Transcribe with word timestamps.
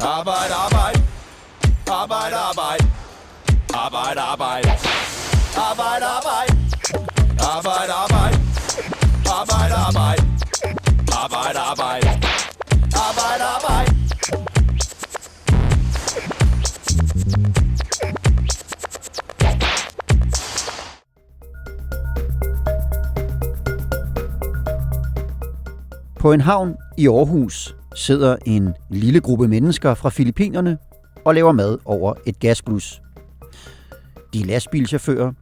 Arbejde, 0.00 0.54
arbejde. 0.54 1.02
Arbejde, 1.90 2.36
arbejde. 2.36 2.84
Arbejde, 3.74 4.20
arbejde. 4.20 4.70
Arbejde, 5.56 6.06
arbejde. 6.06 6.52
Arbejde, 7.40 7.92
arbejde. 7.92 8.38
Arbejde, 9.26 9.74
arbejde. 9.74 10.22
Arbejde, 11.12 11.58
arbejde. 11.58 12.08
Arbejde, 12.94 13.44
arbejde. 13.44 13.92
På 26.20 26.32
en 26.32 26.40
havn 26.40 26.76
i 26.98 27.08
Aarhus 27.08 27.74
sidder 27.96 28.36
en 28.46 28.74
lille 28.90 29.20
gruppe 29.20 29.48
mennesker 29.48 29.94
fra 29.94 30.08
Filippinerne 30.10 30.78
og 31.24 31.34
laver 31.34 31.52
mad 31.52 31.78
over 31.84 32.14
et 32.26 32.38
gasblus. 32.38 33.02
De 34.32 34.40
er 34.40 34.44
lastbilchauffører, 34.44 35.32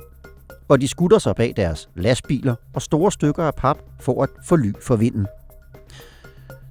og 0.68 0.80
de 0.80 0.88
skutter 0.88 1.18
sig 1.18 1.36
bag 1.36 1.52
deres 1.56 1.88
lastbiler 1.95 2.54
og 2.74 2.82
store 2.82 3.12
stykker 3.12 3.45
af 3.45 3.54
pap 3.54 3.78
for 4.00 4.22
at 4.22 4.28
få 4.45 4.56
ly 4.56 4.72
for 4.80 4.96
vinden. 4.96 5.26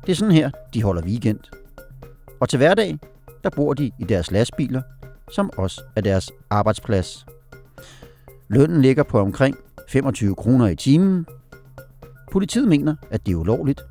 Det 0.06 0.12
er 0.12 0.16
sådan 0.16 0.34
her, 0.34 0.52
de 0.74 0.84
holder 0.84 1.04
weekend. 1.04 1.40
Og 2.40 2.50
til 2.50 2.58
hverdag, 2.58 2.98
der 3.44 3.50
bor 3.50 3.74
de 3.74 3.92
i 4.00 4.04
deres 4.04 4.32
lastbiler, 4.32 4.82
som 5.32 5.50
også 5.58 5.82
er 5.96 6.02
deres 6.02 6.32
arbejdsplads. 6.50 7.26
Lønnen 8.48 8.82
ligger 8.82 9.04
på 9.04 9.20
omkring 9.20 9.58
25 9.90 10.36
kroner 10.36 10.68
i 10.68 10.76
timen. 10.76 11.26
Politiet 12.32 12.68
mener, 12.68 12.96
at 13.12 13.26
det 13.26 13.32
er 13.32 13.36
ulovligt. 13.36 13.82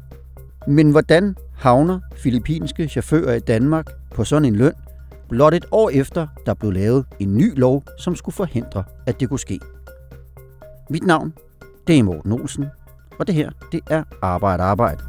Men 0.66 0.90
hvordan 0.90 1.36
havner 1.62 2.00
filippinske 2.16 2.88
chauffører 2.88 3.34
i 3.34 3.40
Danmark 3.40 3.86
på 4.14 4.24
sådan 4.24 4.44
en 4.44 4.56
løn, 4.56 4.72
blot 5.28 5.54
et 5.54 5.64
år 5.70 5.90
efter, 5.90 6.26
der 6.46 6.54
blev 6.54 6.72
lavet 6.72 7.06
en 7.20 7.36
ny 7.36 7.58
lov, 7.58 7.84
som 7.98 8.16
skulle 8.16 8.34
forhindre, 8.34 8.84
at 9.06 9.20
det 9.20 9.28
kunne 9.28 9.38
ske? 9.38 9.60
Mit 10.90 11.02
navn, 11.02 11.34
det 11.86 11.98
er 11.98 12.02
Morten 12.02 12.32
Olsen, 12.32 12.66
og 13.18 13.26
det 13.26 13.34
her, 13.34 13.50
det 13.72 13.80
er 13.90 14.04
Arbejde 14.22 14.62
Arbejde. 14.62 15.02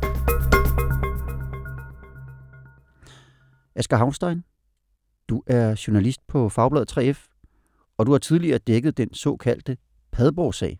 Asger 3.75 3.97
Havnstein, 3.97 4.44
du 5.30 5.44
er 5.47 5.83
journalist 5.88 6.27
på 6.27 6.49
Fagbladet 6.49 6.97
3F, 6.97 7.27
og 7.97 8.05
du 8.05 8.11
har 8.11 8.20
tidligere 8.20 8.58
dækket 8.58 8.97
den 8.97 9.14
såkaldte 9.14 9.77
Padborg-sag. 10.11 10.80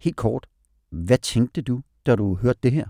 Helt 0.00 0.16
kort, 0.16 0.46
hvad 0.90 1.18
tænkte 1.18 1.62
du, 1.62 1.82
da 2.06 2.16
du 2.16 2.36
hørte 2.36 2.58
det 2.62 2.72
her? 2.72 2.86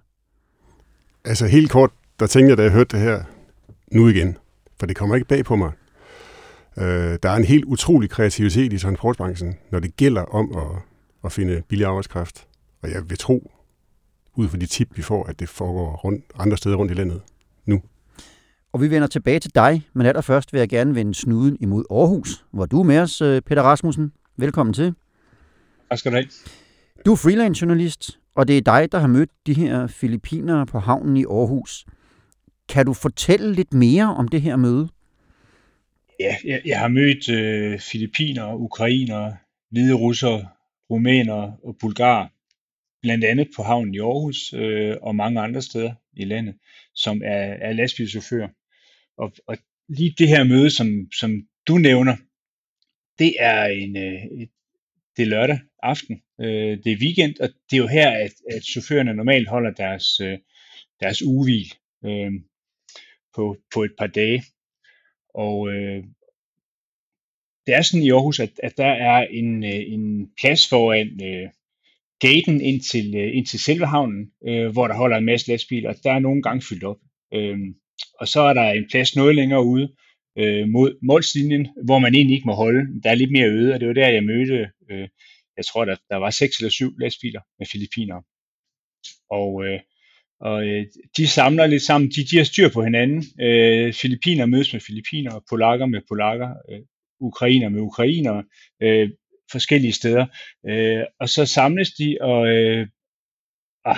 Altså 1.27 1.47
helt 1.47 1.71
kort, 1.71 1.91
der 2.21 2.27
tænkte 2.27 2.51
jeg, 2.51 2.59
da 2.59 2.63
jeg 2.63 2.73
hørte 2.73 2.97
det 2.97 3.05
her, 3.05 3.25
nu 3.93 4.09
igen. 4.09 4.37
For 4.79 4.87
det 4.87 4.97
kommer 4.97 5.15
ikke 5.15 5.29
bag 5.29 5.45
på 5.45 5.57
mig. 5.57 5.73
Øh, 6.79 7.19
der 7.23 7.31
er 7.31 7.37
en 7.37 7.45
helt 7.45 7.65
utrolig 7.65 8.11
kreativitet 8.11 8.73
i 8.73 8.79
transportbranchen, 8.79 9.55
når 9.71 9.81
det 9.81 9.97
gælder 9.97 10.23
om 10.23 10.57
at, 10.57 10.83
at 11.25 11.33
finde 11.33 11.63
billig 11.69 11.87
arbejdskraft. 11.87 12.47
Og 12.83 12.91
jeg 12.91 13.11
vil 13.11 13.19
tro, 13.19 13.53
ud 14.35 14.49
fra 14.49 14.57
de 14.57 14.67
tip, 14.67 14.97
vi 14.97 15.03
får, 15.03 15.25
at 15.25 15.41
det 15.41 15.49
foregår 15.49 15.97
rundt, 15.97 16.25
andre 16.39 16.57
steder 16.57 16.77
rundt 16.77 16.93
i 16.93 16.95
landet 16.95 17.23
nu. 17.65 17.83
Og 18.73 18.81
vi 18.81 18.91
vender 18.91 19.09
tilbage 19.09 19.41
til 19.41 19.55
dig, 19.55 19.89
men 19.95 20.07
allerførst 20.07 20.53
vil 20.53 20.59
jeg 20.59 20.69
gerne 20.69 20.95
vende 20.95 21.15
snuden 21.15 21.57
imod 21.61 21.85
Aarhus, 21.91 22.45
hvor 22.51 22.67
du 22.67 22.81
er 22.81 22.85
med 22.85 22.99
os, 22.99 23.21
øh, 23.21 23.43
Peter 23.43 23.63
Rasmussen. 23.63 24.13
Velkommen 24.37 24.73
til. 24.73 24.95
Tak 25.91 25.99
skal 25.99 26.13
du 26.13 26.17
have. 26.17 26.29
Du 27.07 27.13
er 27.13 27.17
freelance 27.17 27.63
journalist, 27.63 28.19
og 28.37 28.49
det 28.49 28.57
er 28.57 28.61
dig, 28.61 28.93
der 28.93 28.99
har 28.99 29.07
mødt 29.07 29.31
de 29.47 29.55
her 29.55 29.87
filippinere 29.87 30.67
på 30.67 30.79
havnen 30.79 31.17
i 31.17 31.25
Aarhus. 31.25 31.87
Kan 32.69 32.87
du 32.87 32.93
fortælle 32.93 33.53
lidt 33.53 33.73
mere 33.73 34.15
om 34.15 34.29
det 34.29 34.43
her 34.43 34.57
møde? 34.57 34.89
Ja, 36.21 36.37
jeg, 36.45 36.63
jeg 36.65 36.79
har 36.79 36.89
mødt 36.89 37.29
øh, 37.29 37.79
filippinere, 37.79 38.59
ukrainere, 38.59 39.37
hvide 39.71 39.95
russere, 39.95 40.49
rumænere 40.91 41.57
og 41.65 41.77
bulgarer, 41.81 42.29
blandt 43.03 43.25
andet 43.25 43.49
på 43.57 43.63
havnen 43.63 43.95
i 43.95 43.99
Aarhus 43.99 44.53
øh, 44.53 44.97
og 45.03 45.17
mange 45.17 45.41
andre 45.41 45.63
steder 45.63 45.95
i 46.17 46.25
landet, 46.25 46.55
som 46.95 47.23
er, 47.25 47.55
er 47.67 47.73
lastbilchauffører. 47.73 48.49
Og, 49.19 49.33
og 49.47 49.59
lige 49.89 50.15
det 50.19 50.29
her 50.29 50.45
møde, 50.45 50.71
som, 50.71 50.89
som 51.21 51.31
du 51.69 51.79
nævner, 51.79 52.17
det 53.19 53.35
er 53.39 53.65
en 53.65 53.97
øh, 53.97 54.43
et, 54.43 54.51
det 55.17 55.23
er 55.23 55.27
lørdag 55.27 55.59
aften. 55.83 56.23
Øh, 56.41 56.79
det 56.85 56.93
er 56.93 57.03
weekend, 57.03 57.41
og 57.41 57.49
det 57.71 57.77
er 57.77 57.81
jo 57.81 57.87
her, 57.87 58.11
at, 58.11 58.33
at 58.51 58.65
chaufførerne 58.65 59.15
normalt 59.15 59.49
holder 59.49 59.71
deres, 59.71 60.21
øh, 60.21 60.39
deres 61.01 61.23
ugevil 61.23 61.73
øh, 62.05 62.33
på, 63.35 63.57
på 63.75 63.83
et 63.83 63.93
par 63.99 64.07
dage. 64.07 64.43
Og 65.35 65.69
øh, 65.69 66.05
det 67.67 67.75
er 67.75 67.83
sådan 67.83 68.07
i 68.07 68.11
Aarhus, 68.11 68.41
at, 68.41 68.51
at 68.63 68.77
der 68.77 68.93
er 69.11 69.27
en, 69.31 69.65
øh, 69.65 69.83
en 69.95 70.31
plads 70.41 70.69
foran 70.69 71.25
øh, 71.25 71.49
gaten 72.21 72.61
ind 72.61 72.81
til, 72.81 73.15
øh, 73.17 73.37
ind 73.37 73.47
til 73.47 73.61
selve 73.61 73.87
havnen, 73.87 74.31
øh, 74.49 74.73
hvor 74.73 74.89
der 74.89 74.95
holder 74.95 75.17
en 75.17 75.25
masse 75.25 75.49
lastbiler. 75.49 75.89
og 75.89 75.97
Der 76.05 76.13
er 76.13 76.19
nogle 76.19 76.43
gange 76.43 76.63
fyldt 76.63 76.85
op. 76.85 76.99
Øh, 77.35 77.59
og 78.21 78.29
så 78.29 78.41
er 78.41 78.55
der 78.55 78.71
en 78.71 78.89
plads 78.91 79.17
noget 79.17 79.35
længere 79.35 79.65
ude 79.65 79.89
øh, 80.39 80.69
mod 80.69 80.99
målslinjen, 81.03 81.69
hvor 81.85 81.99
man 81.99 82.15
egentlig 82.15 82.35
ikke 82.35 82.47
må 82.47 82.55
holde. 82.55 83.03
Der 83.03 83.11
er 83.11 83.15
lidt 83.15 83.33
mere 83.33 83.49
øde, 83.49 83.75
og 83.75 83.81
det 83.81 83.89
var 83.89 83.95
der, 83.95 84.09
jeg 84.09 84.25
mødte, 84.25 84.71
øh, 84.91 85.09
jeg 85.57 85.65
tror, 85.65 85.85
der, 85.85 85.97
der 86.11 86.17
var 86.17 86.31
seks 86.31 86.57
eller 86.59 86.71
syv 86.71 86.99
lastbiler 86.99 87.41
med 87.59 87.67
filipiner. 87.67 88.23
Og, 89.31 89.67
øh, 89.67 89.81
og 90.41 90.67
øh, 90.67 90.87
de 91.17 91.27
samler 91.27 91.67
lidt 91.67 91.83
sammen, 91.83 92.11
de, 92.11 92.25
de 92.31 92.37
har 92.37 92.45
styr 92.45 92.69
på 92.69 92.83
hinanden. 92.83 93.25
Øh, 93.41 93.93
Filippiner 93.93 94.47
mødes 94.47 94.73
med 94.73 94.81
filippiner, 94.81 95.41
polakker 95.51 95.87
med 95.87 96.01
polakker, 96.09 96.49
øh, 96.71 96.81
ukrainer 97.21 97.69
med 97.69 97.81
ukrainer, 97.81 98.43
øh, 98.83 99.11
forskellige 99.53 99.93
steder. 99.93 100.27
Øh, 100.69 101.05
og 101.21 101.29
så 101.29 101.47
samles 101.47 101.91
de, 101.91 102.19
og, 102.21 102.49
øh, 102.49 102.87
og 103.85 103.97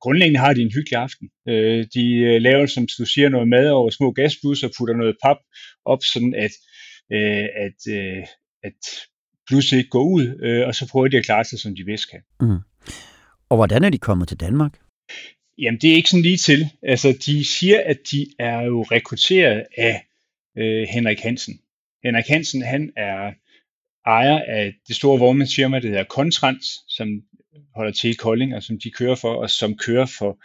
grundlæggende 0.00 0.40
har 0.40 0.52
de 0.54 0.62
en 0.62 0.72
hyggelig 0.74 0.98
aften. 0.98 1.30
Øh, 1.48 1.86
de 1.94 2.14
øh, 2.16 2.42
laver, 2.42 2.66
som 2.66 2.86
du 2.98 3.04
siger, 3.04 3.28
noget 3.28 3.48
mad 3.48 3.70
over 3.70 3.90
små 3.90 4.10
gasbusser, 4.12 4.68
putter 4.78 4.96
noget 4.96 5.16
pap 5.22 5.36
op, 5.84 6.02
sådan 6.12 6.34
at, 6.34 6.52
øh, 7.12 7.48
at, 7.64 7.80
øh, 7.96 8.24
at 8.62 8.80
pludselig 9.48 9.78
ikke 9.78 9.90
går 9.90 10.04
ud, 10.04 10.38
øh, 10.42 10.66
og 10.66 10.74
så 10.74 10.88
prøver 10.88 11.08
de 11.08 11.16
at 11.16 11.24
klare 11.24 11.44
sig, 11.44 11.58
som 11.58 11.76
de 11.76 11.84
bedst 11.84 12.10
kan. 12.10 12.20
Mm. 12.40 12.58
Og 13.48 13.56
hvordan 13.56 13.84
er 13.84 13.90
de 13.90 13.98
kommet 13.98 14.28
til 14.28 14.40
Danmark? 14.40 14.78
Jamen, 15.58 15.80
det 15.80 15.90
er 15.90 15.94
ikke 15.94 16.10
sådan 16.10 16.22
lige 16.22 16.36
til. 16.36 16.68
Altså, 16.82 17.18
de 17.26 17.44
siger, 17.44 17.82
at 17.84 17.98
de 18.10 18.26
er 18.38 18.60
jo 18.62 18.82
rekrutteret 18.82 19.64
af 19.76 20.06
øh, 20.58 20.86
Henrik 20.90 21.20
Hansen. 21.20 21.60
Henrik 22.04 22.26
Hansen, 22.28 22.62
han 22.62 22.92
er 22.96 23.32
ejer 24.06 24.38
af 24.38 24.74
det 24.88 24.96
store 24.96 25.18
vognmandsfirma, 25.18 25.80
der 25.80 25.88
hedder 25.88 26.04
Kontrans, 26.04 26.66
som 26.88 27.08
holder 27.74 27.92
til 27.92 28.10
i 28.10 28.14
Kolding, 28.14 28.54
og 28.54 28.62
som 28.62 28.78
de 28.80 28.90
kører 28.90 29.14
for, 29.14 29.34
og 29.34 29.50
som 29.50 29.76
kører 29.76 30.06
for 30.18 30.38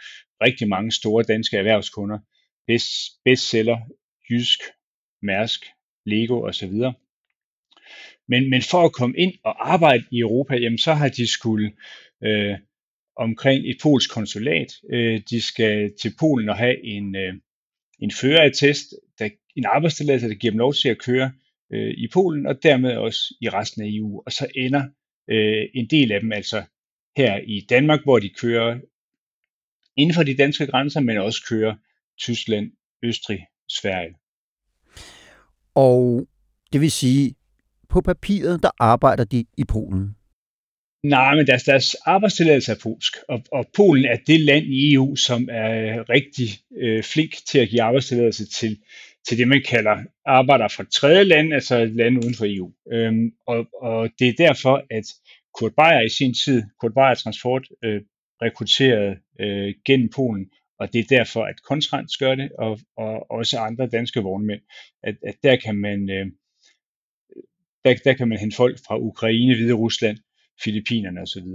rigtig 0.44 0.68
mange 0.68 0.92
store 0.92 1.24
danske 1.24 1.56
erhvervskunder. 1.56 2.18
Best, 2.66 2.90
bestseller, 3.24 3.78
Jysk, 4.30 4.60
Mærsk, 5.22 5.60
Lego 6.06 6.42
osv. 6.48 6.72
Men, 8.28 8.50
men 8.50 8.62
for 8.62 8.84
at 8.84 8.92
komme 8.92 9.16
ind 9.18 9.32
og 9.44 9.72
arbejde 9.72 10.04
i 10.10 10.18
Europa, 10.18 10.56
jamen, 10.56 10.78
så 10.78 10.94
har 10.94 11.08
de 11.08 11.26
skulle 11.26 11.72
øh, 12.24 12.58
omkring 13.16 13.70
et 13.70 13.76
polsk 13.82 14.10
konsulat. 14.10 14.72
Øh, 14.92 15.20
de 15.30 15.42
skal 15.42 15.92
til 16.02 16.14
Polen 16.18 16.48
og 16.48 16.56
have 16.56 16.84
en, 16.84 17.16
øh, 17.16 17.34
en 17.98 18.10
førerattest, 18.10 18.94
der, 19.18 19.28
en 19.56 19.64
arbejdstilladelse, 19.64 20.28
der 20.28 20.34
giver 20.34 20.50
dem 20.50 20.58
lov 20.58 20.74
til 20.74 20.88
at 20.88 20.98
køre 20.98 21.32
øh, 21.72 21.94
i 21.96 22.08
Polen 22.12 22.46
og 22.46 22.62
dermed 22.62 22.96
også 22.96 23.34
i 23.40 23.48
resten 23.48 23.82
af 23.82 23.88
EU. 23.88 24.22
Og 24.26 24.32
så 24.32 24.46
ender 24.56 24.82
øh, 25.30 25.66
en 25.74 25.86
del 25.86 26.12
af 26.12 26.20
dem 26.20 26.32
altså 26.32 26.62
her 27.16 27.40
i 27.46 27.66
Danmark, 27.68 28.02
hvor 28.04 28.18
de 28.18 28.28
kører 28.28 28.80
inden 29.96 30.14
for 30.14 30.22
de 30.22 30.36
danske 30.36 30.66
grænser, 30.66 31.00
men 31.00 31.18
også 31.18 31.44
kører 31.48 31.74
Tyskland, 32.18 32.72
Østrig, 33.02 33.46
Sverige. 33.68 34.14
Og 35.74 36.26
det 36.72 36.80
vil 36.80 36.90
sige, 36.90 37.34
på 37.92 38.00
papiret, 38.00 38.62
der 38.62 38.70
arbejder 38.78 39.24
de 39.24 39.44
i 39.58 39.64
Polen. 39.64 40.16
Nej, 41.04 41.34
men 41.34 41.46
deres, 41.46 41.64
deres 41.64 41.94
arbejdstilladelse 41.94 42.72
er 42.72 42.76
polsk, 42.82 43.12
og, 43.28 43.42
og 43.52 43.66
Polen 43.76 44.04
er 44.04 44.18
det 44.26 44.40
land 44.40 44.64
i 44.64 44.94
EU, 44.94 45.16
som 45.16 45.48
er 45.50 45.70
øh, 45.70 46.04
rigtig 46.08 46.48
øh, 46.82 47.02
flink 47.02 47.32
til 47.48 47.58
at 47.58 47.68
give 47.68 47.82
arbejdstilladelse 47.82 48.46
til, 48.46 48.78
til 49.28 49.38
det, 49.38 49.48
man 49.48 49.62
kalder 49.68 49.96
arbejdere 50.26 50.70
fra 50.70 50.84
tredje 50.94 51.24
land, 51.24 51.54
altså 51.54 51.84
lande 51.84 52.18
uden 52.18 52.34
for 52.34 52.46
EU. 52.48 52.72
Øhm, 52.92 53.30
og, 53.46 53.66
og 53.82 54.10
det 54.18 54.28
er 54.28 54.46
derfor, 54.46 54.82
at 54.90 55.04
Kurt 55.58 55.74
Beyer 55.74 56.00
i 56.06 56.08
sin 56.08 56.34
tid, 56.34 56.62
Kurt 56.80 56.94
Beyer 56.94 57.14
Transport, 57.14 57.68
øh, 57.84 58.00
rekrutterede 58.42 59.16
øh, 59.40 59.74
gennem 59.86 60.08
Polen, 60.16 60.46
og 60.80 60.92
det 60.92 61.00
er 61.00 61.16
derfor, 61.18 61.42
at 61.44 61.62
Kontrans 61.68 62.16
gør 62.16 62.34
det, 62.34 62.52
og, 62.58 62.78
og 62.96 63.30
også 63.30 63.58
andre 63.58 63.86
danske 63.86 64.20
vognmænd, 64.20 64.60
at, 65.02 65.16
at 65.26 65.34
der 65.42 65.56
kan 65.56 65.76
man 65.76 66.10
øh, 66.10 66.26
der, 67.84 67.94
der 68.04 68.12
kan 68.12 68.28
man 68.28 68.38
hente 68.38 68.56
folk 68.56 68.78
fra 68.86 68.98
Ukraine, 68.98 69.54
Hvide 69.54 69.72
Rusland, 69.72 70.18
Filippinerne 70.64 71.20
osv. 71.20 71.46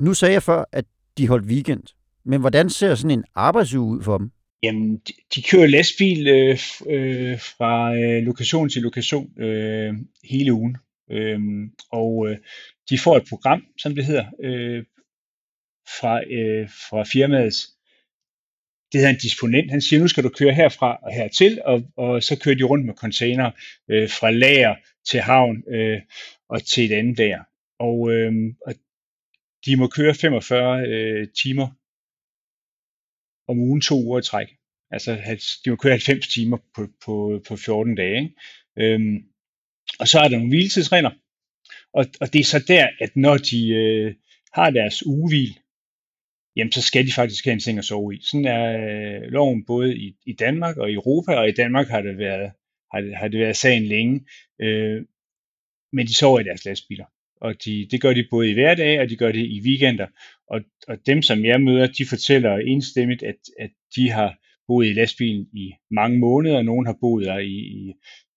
Nu 0.00 0.14
sagde 0.14 0.34
jeg 0.34 0.42
før, 0.42 0.64
at 0.72 0.84
de 1.18 1.28
holdt 1.28 1.46
weekend. 1.46 1.82
Men 2.24 2.40
hvordan 2.40 2.70
ser 2.70 2.94
sådan 2.94 3.18
en 3.18 3.24
arbejdsuge 3.34 3.96
ud 3.96 4.02
for 4.02 4.18
dem? 4.18 4.30
Jamen, 4.62 4.96
de, 4.96 5.12
de 5.34 5.42
kører 5.42 5.66
lastbil 5.66 6.28
øh, 6.28 6.58
øh, 6.86 7.38
fra 7.38 7.96
øh, 7.96 8.22
lokation 8.22 8.68
til 8.68 8.82
lokation 8.82 9.40
øh, 9.40 9.94
hele 10.24 10.52
ugen. 10.52 10.76
Øh, 11.10 11.40
og 11.92 12.28
øh, 12.28 12.36
de 12.90 12.98
får 12.98 13.16
et 13.16 13.24
program, 13.28 13.62
som 13.78 13.94
det 13.94 14.04
hedder, 14.04 14.24
øh, 14.44 14.84
fra, 16.00 16.20
øh, 16.32 16.68
fra 16.68 17.04
firmaets 17.12 17.68
det 18.92 19.00
hedder 19.00 19.14
en 19.14 19.20
disponent. 19.22 19.70
Han 19.70 19.80
siger, 19.80 20.00
nu 20.00 20.08
skal 20.08 20.24
du 20.24 20.28
køre 20.28 20.54
herfra 20.54 20.98
og 21.02 21.12
hertil, 21.14 21.60
og, 21.64 21.82
og 21.96 22.22
så 22.22 22.38
kører 22.38 22.54
de 22.54 22.64
rundt 22.64 22.86
med 22.86 22.94
container 22.94 23.50
øh, 23.90 24.08
fra 24.08 24.30
lager 24.30 24.74
til 25.08 25.20
havn 25.20 25.74
øh, 25.74 26.00
og 26.48 26.66
til 26.66 26.84
et 26.84 26.96
andet 26.98 27.18
lager. 27.18 27.44
Og, 27.78 28.12
øh, 28.12 28.32
og 28.66 28.74
de 29.66 29.76
må 29.76 29.86
køre 29.86 30.14
45 30.14 30.86
øh, 30.86 31.28
timer 31.42 31.68
om 33.48 33.58
ugen 33.58 33.80
to 33.80 33.94
uger 34.04 34.18
i 34.18 34.22
træk. 34.22 34.48
Altså 34.90 35.10
de 35.64 35.70
må 35.70 35.76
køre 35.76 35.92
90 35.92 36.28
timer 36.28 36.58
på, 36.74 36.88
på, 37.04 37.40
på 37.48 37.56
14 37.56 37.94
dage. 37.94 38.22
Ikke? 38.22 38.34
Øhm, 38.78 39.16
og 40.00 40.08
så 40.08 40.18
er 40.18 40.28
der 40.28 40.36
nogle 40.36 40.48
hviletidsregler. 40.48 41.10
Og, 41.92 42.04
og 42.20 42.32
det 42.32 42.40
er 42.40 42.44
så 42.44 42.64
der, 42.68 42.88
at 43.00 43.16
når 43.16 43.36
de 43.36 43.68
øh, 43.68 44.14
har 44.52 44.70
deres 44.70 45.06
ugevil, 45.06 45.58
jamen 46.56 46.72
så 46.72 46.82
skal 46.82 47.06
de 47.06 47.12
faktisk 47.12 47.44
have 47.44 47.52
en 47.52 47.60
seng 47.60 47.78
at 47.78 47.84
sove 47.84 48.14
i. 48.14 48.20
Sådan 48.22 48.46
er 48.46 48.64
øh, 48.86 49.22
loven 49.22 49.64
både 49.64 49.96
i, 49.96 50.16
i 50.26 50.32
Danmark 50.32 50.76
og 50.76 50.90
i 50.90 50.94
Europa, 50.94 51.34
og 51.34 51.48
i 51.48 51.52
Danmark 51.52 51.88
har 51.88 52.02
det 52.02 52.18
været, 52.18 52.52
har 52.92 53.16
har 53.16 53.28
det 53.28 53.40
været 53.40 53.56
sagen 53.56 53.84
længe. 53.84 54.20
Øh, 54.60 55.02
men 55.92 56.06
de 56.06 56.14
sover 56.14 56.40
i 56.40 56.44
deres 56.44 56.64
lastbiler. 56.64 57.04
Og 57.40 57.54
de, 57.64 57.88
det 57.90 58.00
gør 58.00 58.12
de 58.12 58.26
både 58.30 58.50
i 58.50 58.54
hverdag, 58.54 59.00
og 59.00 59.08
de 59.08 59.16
gør 59.16 59.32
det 59.32 59.46
i 59.46 59.62
weekender. 59.64 60.06
Og, 60.48 60.60
og 60.88 60.96
dem, 61.06 61.22
som 61.22 61.44
jeg 61.44 61.60
møder, 61.60 61.86
de 61.86 62.06
fortæller 62.08 62.56
enstemmigt, 62.56 63.22
at, 63.22 63.36
at 63.58 63.70
de 63.96 64.10
har 64.10 64.38
boet 64.68 64.86
i 64.86 64.92
lastbilen 64.92 65.46
i 65.52 65.72
mange 65.90 66.18
måneder, 66.18 66.56
og 66.56 66.64
nogen 66.64 66.86
har 66.86 66.96
boet 67.00 67.26
der 67.26 67.38
i, 67.38 67.58
i 67.80 67.92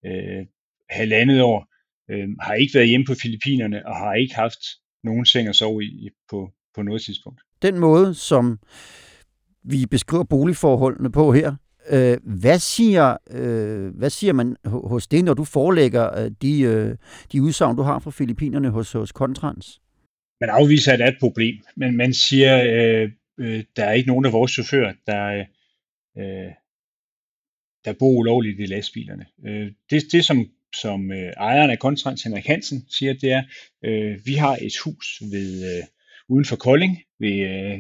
øh, 0.05 0.45
halvandet 0.89 1.41
år, 1.41 1.67
øh, 2.11 2.27
har 2.41 2.53
ikke 2.53 2.73
været 2.73 2.87
hjemme 2.87 3.05
på 3.05 3.13
Filippinerne, 3.21 3.87
og 3.87 3.95
har 3.95 4.13
ikke 4.13 4.35
haft 4.35 4.59
nogen 5.03 5.25
seng 5.25 5.47
at 5.47 5.55
sove 5.55 5.83
i 5.83 6.09
på, 6.29 6.51
på 6.75 6.81
noget 6.81 7.01
tidspunkt. 7.01 7.41
Den 7.61 7.79
måde, 7.79 8.13
som 8.13 8.59
vi 9.63 9.85
beskriver 9.91 10.23
boligforholdene 10.23 11.11
på 11.11 11.33
her, 11.33 11.55
øh, 11.89 12.17
hvad, 12.23 12.59
siger, 12.59 13.17
øh, 13.31 13.95
hvad 13.95 14.09
siger 14.09 14.33
man 14.33 14.55
hos 14.65 15.07
det, 15.07 15.25
når 15.25 15.33
du 15.33 15.43
forelægger 15.43 16.19
øh, 16.19 16.31
de, 16.41 16.61
øh, 16.61 16.95
de 17.31 17.41
udsagn, 17.41 17.77
du 17.77 17.81
har 17.81 17.99
fra 17.99 18.11
Filippinerne 18.11 18.69
hos, 18.69 18.91
hos 18.91 19.11
Kontrans? 19.11 19.81
Man 20.41 20.49
afviser, 20.49 20.93
at 20.93 20.99
det 20.99 21.05
er 21.05 21.11
et 21.11 21.17
problem, 21.19 21.55
men 21.75 21.97
man 21.97 22.13
siger, 22.13 22.63
øh, 22.63 23.11
øh, 23.39 23.63
der 23.75 23.83
er 23.83 23.91
ikke 23.93 24.07
nogen 24.07 24.25
af 24.25 24.33
vores 24.33 24.51
chauffører, 24.51 24.93
der, 25.07 25.45
øh, 26.17 26.51
der 27.85 27.93
bor 27.99 28.19
ulovligt 28.19 28.59
i 28.59 28.65
lastbilerne. 28.65 29.25
Øh, 29.47 29.71
det, 29.89 30.03
det 30.11 30.25
som, 30.25 30.45
som 30.81 31.11
øh, 31.11 31.33
ejeren 31.37 31.71
af 31.71 31.79
Kontrans, 31.79 32.23
Henrik 32.23 32.45
Hansen, 32.45 32.85
siger, 32.89 33.13
det 33.13 33.31
er, 33.31 33.43
øh, 33.85 34.25
vi 34.25 34.33
har 34.33 34.57
et 34.61 34.77
hus 34.85 35.21
ved, 35.31 35.77
øh, 35.77 35.83
uden 36.29 36.45
for 36.45 36.55
Kolding, 36.55 36.97
ved, 37.19 37.39
øh, 37.39 37.79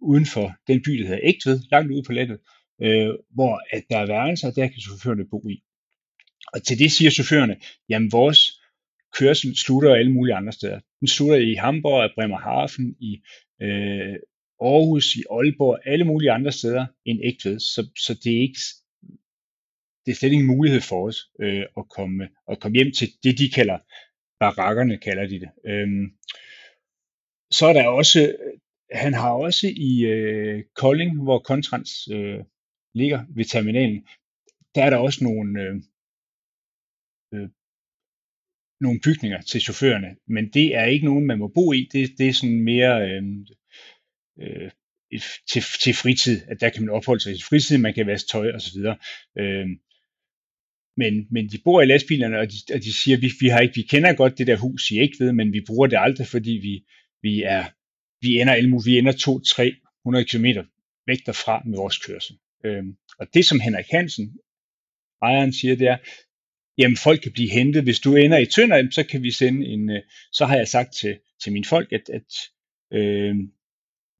uden 0.00 0.26
for 0.26 0.52
den 0.66 0.82
by, 0.82 0.90
der 0.90 1.06
hedder 1.06 1.20
Ægtved, 1.22 1.60
langt 1.70 1.92
ude 1.92 2.02
på 2.02 2.12
landet, 2.12 2.38
øh, 2.82 3.14
hvor 3.34 3.60
at 3.76 3.82
der 3.90 3.98
er 3.98 4.06
værelser, 4.06 4.50
der 4.50 4.68
kan 4.68 4.80
chaufførerne 4.80 5.28
bo 5.30 5.48
i. 5.48 5.62
Og 6.52 6.62
til 6.62 6.78
det 6.78 6.92
siger 6.92 7.10
chaufførerne, 7.10 7.56
jamen 7.88 8.12
vores 8.12 8.60
kørsel 9.18 9.56
slutter 9.56 9.94
alle 9.94 10.12
mulige 10.12 10.34
andre 10.34 10.52
steder. 10.52 10.80
Den 11.00 11.08
slutter 11.08 11.36
i 11.36 11.54
Hamburg, 11.54 12.06
i 12.06 12.14
Bremerhaven, 12.14 12.96
i 13.00 13.20
øh, 13.62 14.16
Aarhus, 14.60 15.16
i 15.16 15.22
Aalborg, 15.30 15.78
alle 15.86 16.04
mulige 16.04 16.32
andre 16.32 16.52
steder 16.52 16.86
end 17.04 17.20
Ægtved. 17.24 17.58
Så, 17.60 17.88
så 17.96 18.14
det 18.24 18.36
er 18.36 18.40
ikke 18.40 18.60
det 20.06 20.12
er 20.12 20.16
slet 20.16 20.32
ikke 20.32 20.40
en 20.40 20.56
mulighed 20.56 20.80
for 20.80 21.08
os 21.08 21.18
øh, 21.40 21.64
at, 21.76 21.88
komme, 21.88 22.28
at 22.50 22.60
komme 22.60 22.76
hjem 22.76 22.92
til 22.92 23.08
det, 23.22 23.38
de 23.38 23.50
kalder 23.50 23.78
barakkerne, 24.40 24.98
kalder 24.98 25.26
de 25.26 25.40
det. 25.40 25.50
Øhm, 25.66 26.06
så 27.50 27.66
er 27.66 27.72
der 27.72 27.88
også, 27.88 28.20
øh, 28.20 28.58
han 28.92 29.14
har 29.14 29.30
også 29.30 29.66
i 29.76 30.04
øh, 30.04 30.64
Kolding, 30.74 31.22
hvor 31.22 31.38
Kontrans 31.38 31.90
øh, 32.12 32.38
ligger 32.94 33.24
ved 33.36 33.44
terminalen, 33.44 34.06
der 34.74 34.84
er 34.84 34.90
der 34.90 34.96
også 34.96 35.24
nogle, 35.24 35.62
øh, 35.62 35.74
øh, 37.34 37.48
nogle 38.80 39.00
bygninger 39.00 39.40
til 39.40 39.60
chaufførerne, 39.60 40.16
men 40.26 40.48
det 40.52 40.74
er 40.74 40.84
ikke 40.84 41.04
nogen, 41.04 41.26
man 41.26 41.38
må 41.38 41.48
bo 41.48 41.72
i. 41.72 41.88
Det, 41.92 42.18
det 42.18 42.28
er 42.28 42.32
sådan 42.32 42.64
mere 42.64 43.10
øh, 43.10 43.22
øh, 44.40 44.70
til, 45.50 45.62
til 45.82 45.94
fritid, 45.94 46.42
at 46.48 46.60
der 46.60 46.70
kan 46.70 46.82
man 46.84 46.94
opholde 46.94 47.22
sig 47.22 47.32
i 47.32 47.42
fritid, 47.48 47.78
man 47.78 47.94
kan 47.94 48.06
vaske 48.06 48.28
tøj 48.28 48.52
osv. 48.54 48.78
Øh, 49.38 49.68
men, 50.96 51.26
men 51.30 51.48
de 51.48 51.58
bor 51.64 51.82
i 51.82 51.86
lastbilerne, 51.86 52.38
og 52.38 52.46
de, 52.52 52.74
og 52.74 52.80
de 52.82 52.92
siger, 52.92 53.16
vi, 53.16 53.30
vi, 53.40 53.48
har 53.48 53.60
ikke, 53.60 53.74
vi 53.74 53.82
kender 53.82 54.12
godt 54.12 54.38
det 54.38 54.46
der 54.46 54.56
hus, 54.56 54.90
I 54.90 55.00
ikke 55.00 55.24
ved, 55.24 55.32
men 55.32 55.52
vi 55.52 55.60
bruger 55.66 55.86
det 55.86 55.98
aldrig, 56.00 56.26
fordi 56.26 56.50
vi, 56.50 56.84
vi 57.22 57.42
er 57.42 57.64
vi 58.22 58.40
ender, 58.40 58.84
vi 58.84 58.98
ender 58.98 59.12
200-300 59.12 60.24
km 60.30 60.46
væk 61.06 61.26
derfra 61.26 61.62
med 61.66 61.78
vores 61.78 61.98
kørsel. 61.98 62.38
Øhm, 62.64 62.96
og 63.18 63.34
det 63.34 63.44
som 63.44 63.60
Henrik 63.60 63.86
Hansen, 63.90 64.38
ejeren 65.22 65.52
siger, 65.52 65.76
det 65.76 65.88
er, 65.88 65.98
jamen 66.78 66.96
folk 66.96 67.20
kan 67.22 67.32
blive 67.32 67.50
hentet. 67.50 67.82
Hvis 67.82 68.00
du 68.00 68.16
ender 68.16 68.38
i 68.38 68.46
Tønder, 68.46 68.90
så 68.90 69.04
kan 69.04 69.22
vi 69.22 69.30
sende 69.30 69.66
en, 69.66 69.90
øh, 69.90 70.02
så 70.32 70.46
har 70.46 70.56
jeg 70.56 70.68
sagt 70.68 70.94
til, 71.00 71.18
til 71.42 71.52
mine 71.52 71.64
folk, 71.64 71.92
at, 71.92 72.08
at 72.08 72.30
øh, 72.98 73.34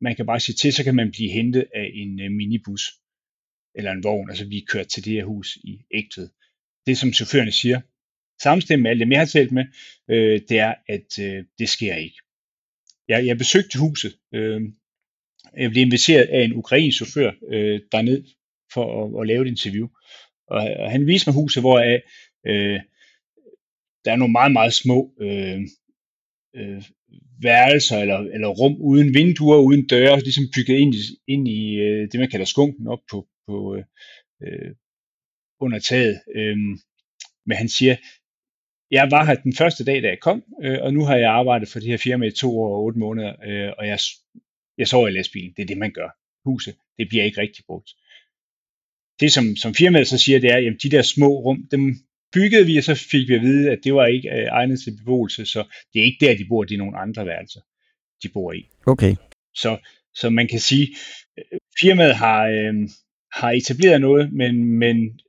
man 0.01 0.17
kan 0.17 0.27
bare 0.27 0.41
sige 0.41 0.57
til, 0.57 0.73
så 0.73 0.85
kan 0.85 0.95
man 0.95 1.11
blive 1.11 1.31
hentet 1.31 1.65
af 1.75 1.91
en 1.95 2.21
øh, 2.21 2.31
minibus 2.31 2.83
eller 3.75 3.93
en 3.93 4.05
vogn, 4.05 4.31
altså 4.31 4.45
vi 4.45 4.65
kørt 4.69 4.87
til 4.89 5.05
det 5.05 5.13
her 5.13 5.25
hus 5.25 5.57
i 5.57 5.81
ægtet. 5.91 6.31
Det 6.87 6.99
som 6.99 7.13
chaufførerne 7.13 7.53
siger, 7.53 7.81
samstemmende 8.43 8.83
med 8.83 8.91
alt 8.91 9.01
det, 9.01 9.11
jeg 9.11 9.21
har 9.21 9.27
talt 9.27 9.53
med, 9.53 9.65
øh, 10.11 10.41
det 10.49 10.59
er, 10.59 10.75
at 10.89 11.19
øh, 11.21 11.45
det 11.59 11.69
sker 11.69 11.95
ikke. 11.95 12.17
Jeg, 13.09 13.27
jeg 13.27 13.39
besøgte 13.39 13.79
huset, 13.79 14.19
øh, 14.35 14.61
jeg 15.57 15.71
blev 15.71 15.83
inviteret 15.83 16.23
af 16.23 16.45
en 16.45 16.55
ukrainsk 16.55 16.97
chauffør 16.97 17.33
øh, 17.53 17.81
derned 17.93 18.25
for 18.73 18.85
at, 19.01 19.21
at 19.21 19.27
lave 19.27 19.43
et 19.43 19.49
interview. 19.49 19.89
Og, 20.49 20.61
og 20.79 20.91
han 20.91 21.07
viste 21.07 21.29
mig 21.31 21.35
huset, 21.35 21.63
hvor 21.63 21.79
jeg, 21.79 22.03
øh, 22.47 22.81
der 24.05 24.13
er 24.13 24.17
nogle 24.17 24.33
meget, 24.33 24.53
meget 24.53 24.75
små 24.75 25.15
øh, 25.21 25.61
øh, 26.57 26.83
værelser 27.43 27.99
eller, 27.99 28.19
eller 28.19 28.49
rum 28.49 28.77
uden 28.81 29.15
vinduer, 29.15 29.59
uden 29.59 29.87
døre, 29.87 30.21
ligesom 30.21 30.45
bygget 30.55 30.79
ind 30.79 30.95
i, 30.95 30.99
ind 31.27 31.49
i 31.49 31.75
øh, 31.75 32.09
det, 32.13 32.21
man 32.21 32.31
kalder 32.31 32.47
skunken 32.47 32.87
op 32.87 33.01
på, 33.11 33.27
på 33.47 33.77
øh, 34.43 34.71
under 35.61 35.79
taget. 35.79 36.21
Øh, 36.35 36.57
men 37.47 37.57
han 37.57 37.69
siger, 37.69 37.97
jeg 38.91 39.11
var 39.11 39.25
her 39.25 39.35
den 39.35 39.55
første 39.57 39.85
dag, 39.85 40.03
da 40.03 40.09
jeg 40.09 40.21
kom, 40.21 40.45
øh, 40.63 40.79
og 40.83 40.95
nu 40.95 41.05
har 41.05 41.17
jeg 41.17 41.31
arbejdet 41.31 41.69
for 41.69 41.79
det 41.79 41.89
her 41.89 41.97
firma 41.97 42.27
i 42.27 42.31
to 42.31 42.61
år 42.61 42.77
og 42.77 42.83
otte 42.85 42.99
måneder, 42.99 43.33
øh, 43.47 43.73
og 43.79 43.87
jeg 43.87 43.99
jeg 44.81 44.89
sover 44.89 45.09
i 45.09 45.11
lastbilen. 45.11 45.53
Det 45.57 45.63
er 45.63 45.67
det, 45.67 45.79
man 45.79 45.93
gør. 45.93 46.11
Huset, 46.45 46.75
det 46.99 47.09
bliver 47.09 47.25
ikke 47.25 47.41
rigtig 47.41 47.65
brugt. 47.65 47.91
Det, 49.21 49.33
som, 49.33 49.57
som 49.57 49.75
firmaet 49.75 50.09
så 50.09 50.19
siger, 50.19 50.39
det 50.39 50.51
er, 50.51 50.57
at 50.57 50.83
de 50.83 50.91
der 50.91 51.03
små 51.03 51.29
rum, 51.45 51.69
dem 51.71 51.83
byggede 52.33 52.67
vi, 52.67 52.77
og 52.77 52.85
så 52.85 52.95
fik 52.95 53.29
vi 53.29 53.35
at 53.35 53.41
vide, 53.41 53.71
at 53.71 53.79
det 53.85 53.95
var 53.95 54.07
ikke 54.07 54.31
øh, 54.31 54.47
egnet 54.47 54.81
til 54.81 54.97
beboelse, 54.97 55.47
så 55.47 55.65
det 55.93 56.01
er 56.01 56.05
ikke 56.05 56.27
der, 56.27 56.37
de 56.37 56.47
bor, 56.49 56.65
det 56.65 56.75
er 56.75 56.79
nogle 56.79 56.99
andre 56.99 57.27
værelser, 57.27 57.61
de 58.23 58.29
bor 58.29 58.53
i. 58.53 58.69
Okay. 58.87 59.17
Så, 59.55 59.79
så 60.15 60.31
man 60.31 60.49
kan 60.49 60.61
sige, 60.61 60.97
øh, 61.39 61.59
firmaet 61.81 62.15
har, 62.15 62.47
øh, 62.47 62.75
har 63.33 63.51
etableret 63.51 64.01
noget, 64.01 64.33
men, 64.33 64.65
men 64.65 65.21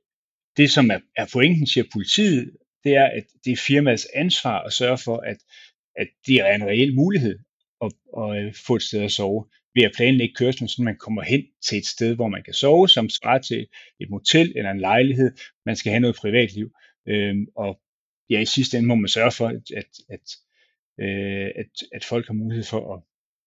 det, 0.56 0.70
som 0.70 0.90
er, 0.90 1.00
er 1.16 1.26
pointen, 1.32 1.66
siger 1.66 1.84
politiet, 1.92 2.50
det 2.84 2.92
er, 2.96 3.04
at 3.04 3.24
det 3.44 3.52
er 3.52 3.56
firmaets 3.66 4.06
ansvar 4.14 4.58
at 4.62 4.72
sørge 4.72 4.98
for, 4.98 5.16
at, 5.16 5.36
at 5.96 6.08
det 6.26 6.36
er 6.36 6.54
en 6.54 6.66
reel 6.66 6.94
mulighed, 6.94 7.38
at, 7.82 7.92
at 8.18 8.44
øh, 8.44 8.54
få 8.66 8.76
et 8.76 8.82
sted 8.82 9.02
at 9.02 9.12
sove 9.12 9.44
ved 9.74 9.82
at 9.82 9.92
planlægge 9.96 10.34
kørslen, 10.34 10.68
så 10.68 10.82
man 10.82 10.96
kommer 10.96 11.22
hen 11.22 11.42
til 11.68 11.78
et 11.78 11.86
sted, 11.86 12.14
hvor 12.14 12.28
man 12.28 12.42
kan 12.42 12.54
sove, 12.54 12.88
som 12.88 13.08
svarer 13.08 13.38
til 13.38 13.66
et 14.00 14.10
motel 14.10 14.52
eller 14.56 14.70
en 14.70 14.80
lejlighed. 14.80 15.30
Man 15.66 15.76
skal 15.76 15.90
have 15.90 16.00
noget 16.00 16.16
privatliv. 16.16 16.70
Øh, 17.08 17.36
og 17.56 17.80
ja, 18.30 18.40
i 18.40 18.44
sidste 18.44 18.76
ende 18.78 18.88
må 18.88 18.94
man 18.94 19.08
sørge 19.08 19.30
for, 19.30 19.48
at, 19.48 19.70
at, 19.76 19.90
at, 20.08 20.26
øh, 21.00 21.50
at, 21.56 21.70
at 21.92 22.04
folk 22.04 22.26
har 22.26 22.34
mulighed 22.34 22.64
for 22.64 22.94
at 22.94 23.02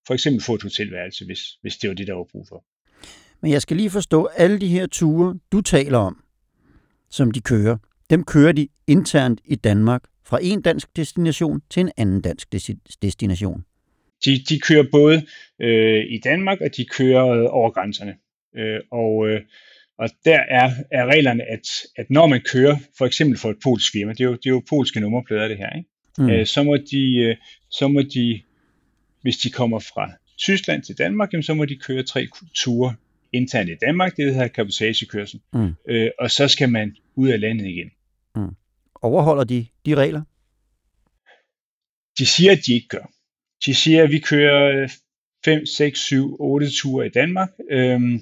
for 0.08 0.14
eksempel 0.14 0.44
få 0.44 0.56
et 0.56 0.62
hotelværelse, 0.62 1.26
hvis, 1.26 1.42
hvis 1.62 1.78
det 1.78 1.90
var 1.90 1.94
det, 1.96 2.08
der 2.08 2.14
var 2.14 2.24
brug 2.32 2.48
for. 2.50 2.66
Men 3.42 3.52
jeg 3.52 3.62
skal 3.62 3.78
lige 3.78 3.90
forstå, 3.90 4.26
alle 4.26 4.60
de 4.60 4.68
her 4.68 4.88
ture, 4.88 5.40
du 5.52 5.62
taler 5.62 5.98
om, 5.98 6.24
som 7.10 7.32
de 7.32 7.42
kører, 7.42 7.78
dem 8.10 8.24
kører 8.24 8.52
de 8.52 8.68
internt 8.88 9.42
i 9.46 9.56
Danmark 9.56 10.04
fra 10.24 10.40
en 10.42 10.62
dansk 10.62 10.96
destination 10.96 11.62
til 11.70 11.82
en 11.82 11.92
anden 11.98 12.22
dansk 12.22 12.52
destination. 13.02 13.66
De, 14.26 14.44
de 14.50 14.60
kører 14.60 14.86
både 14.92 15.26
øh, 15.62 16.04
i 16.10 16.20
Danmark, 16.24 16.62
og 16.62 16.70
de 16.78 16.86
kører 16.86 17.28
øh, 17.28 17.46
over 17.50 17.70
grænserne. 17.70 18.16
Øh, 18.58 18.80
og, 18.92 19.28
øh, 19.28 19.42
og 19.98 20.10
der 20.26 20.40
er, 20.40 20.72
er 20.92 21.06
reglerne, 21.06 21.44
at, 21.44 21.68
at 21.96 22.10
når 22.10 22.28
man 22.28 22.42
kører, 22.42 22.78
for 22.98 23.06
eksempel 23.06 23.38
for 23.40 23.50
et 23.50 23.58
polsk 23.64 23.92
firma, 23.92 24.12
det 24.12 24.22
er 24.22 24.26
jo, 24.26 24.34
det 24.34 24.46
er 24.46 24.50
jo 24.50 24.64
polske 24.70 25.00
nummerplader 25.00 25.48
det 25.48 25.58
her, 25.58 25.70
ikke? 25.78 25.90
Mm. 26.18 26.30
Øh, 26.30 26.46
så, 26.46 26.64
må 26.64 26.78
de, 26.78 27.16
øh, 27.16 27.36
så 27.70 27.88
må 27.88 28.02
de, 28.02 28.42
hvis 29.22 29.38
de 29.38 29.50
kommer 29.50 29.80
fra 29.80 30.12
Tyskland 30.38 30.84
til 30.84 30.98
Danmark, 30.98 31.34
jamen, 31.34 31.44
så 31.44 31.54
må 31.54 31.66
de 31.66 31.76
køre 31.78 32.04
tre 32.04 32.28
ture 32.56 32.96
internt 33.34 33.70
i 33.70 33.76
Danmark, 33.82 34.18
det 34.18 34.34
hedder 34.34 34.48
kapotagekørsel, 34.48 35.40
Mm. 35.54 35.74
øh, 35.90 36.10
og 36.20 36.32
så 36.32 36.48
skal 36.48 36.70
man 36.70 36.96
ud 37.16 37.30
af 37.30 37.40
landet 37.40 37.66
igen. 37.66 37.92
Overholder 39.02 39.44
de 39.44 39.68
de 39.86 39.96
regler? 39.96 40.22
De 42.20 42.26
siger, 42.26 42.52
at 42.52 42.60
de 42.68 42.74
ikke 42.74 42.88
gør. 42.88 43.12
De 43.66 43.76
siger, 43.76 44.04
at 44.04 44.12
vi 44.12 44.20
kører 44.20 44.88
5, 45.46 45.66
6, 45.66 46.00
7, 46.00 46.36
8 46.40 46.70
ture 46.70 47.06
i 47.06 47.10
Danmark, 47.10 47.50
øhm, 47.72 48.22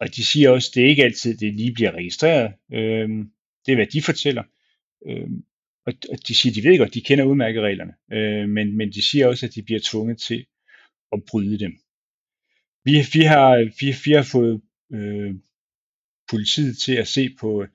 og 0.00 0.16
de 0.16 0.24
siger 0.24 0.50
også, 0.50 0.70
at 0.70 0.74
det 0.74 0.84
er 0.84 0.88
ikke 0.88 1.04
altid, 1.04 1.36
det 1.36 1.54
lige 1.54 1.74
bliver 1.74 1.92
registreret. 1.92 2.52
Øhm, 2.72 3.30
det 3.66 3.72
er, 3.72 3.76
hvad 3.76 3.86
de 3.86 4.02
fortæller. 4.02 4.42
Øhm, 5.06 5.44
og 5.86 5.92
og 6.10 6.28
de 6.28 6.34
siger, 6.34 6.52
de 6.54 6.68
ved 6.68 6.78
godt, 6.78 6.94
de 6.94 7.00
kender 7.00 7.24
udmærket 7.24 7.62
reglerne, 7.62 7.94
øh, 8.12 8.48
men, 8.48 8.76
men 8.76 8.92
de 8.92 9.02
siger 9.02 9.26
også, 9.26 9.46
at 9.46 9.54
de 9.54 9.62
bliver 9.62 9.80
tvunget 9.84 10.18
til 10.18 10.46
at 11.12 11.22
bryde 11.30 11.58
dem. 11.58 11.72
Vi, 12.84 12.92
vi, 13.12 13.24
har, 13.24 13.56
vi, 13.80 13.94
vi 14.04 14.12
har 14.12 14.28
fået 14.32 14.60
øh, 14.92 15.34
politiet 16.30 16.78
til 16.78 16.94
at 16.94 17.08
se 17.08 17.36
på 17.40 17.66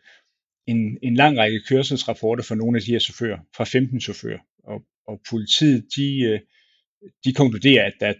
en, 0.67 0.97
en 1.01 1.15
lang 1.15 1.37
række 1.37 1.61
kørselsrapporter 1.67 2.43
fra 2.43 2.55
nogle 2.55 2.77
af 2.77 2.83
de 2.83 2.91
her 2.91 2.99
chauffører, 2.99 3.39
fra 3.55 3.63
15 3.63 4.01
chauffører, 4.01 4.39
og, 4.63 4.85
og 5.07 5.21
politiet, 5.29 5.85
de, 5.95 6.19
øh, 6.21 6.39
de 7.25 7.33
konkluderer, 7.33 7.85
at 7.85 7.93
der, 7.99 8.13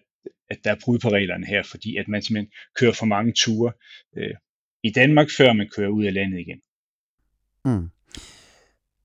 at 0.50 0.58
der 0.64 0.72
er 0.72 0.76
brud 0.84 1.00
på 1.00 1.10
reglerne 1.10 1.46
her, 1.46 1.64
fordi 1.64 1.98
at 1.98 2.08
man 2.08 2.22
simpelthen 2.22 2.52
kører 2.76 2.94
for 2.94 3.06
mange 3.06 3.34
ture 3.34 3.72
øh, 4.18 4.36
i 4.84 4.92
Danmark, 4.92 5.28
før 5.38 5.54
man 5.54 5.70
kører 5.76 5.90
ud 5.90 6.06
af 6.06 6.14
landet 6.14 6.40
igen. 6.40 6.62
Mm. 7.66 7.90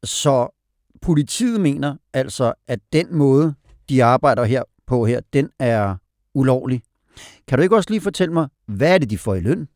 Så 0.05 0.49
politiet 1.03 1.61
mener 1.61 1.97
altså, 2.13 2.55
at 2.69 2.81
den 2.93 3.15
måde, 3.15 3.55
de 3.89 4.05
arbejder 4.05 4.45
her 4.45 4.63
på 4.87 5.07
her, 5.07 5.21
den 5.33 5.51
er 5.59 5.97
ulovlig. 6.35 6.83
Kan 7.49 7.59
du 7.59 7.63
ikke 7.63 7.77
også 7.77 7.91
lige 7.91 8.01
fortælle 8.01 8.35
mig, 8.35 8.49
hvad 8.67 8.95
er 8.95 8.99
det, 8.99 9.11
de 9.11 9.19
får 9.19 9.35
i 9.35 9.41
løn? 9.41 9.69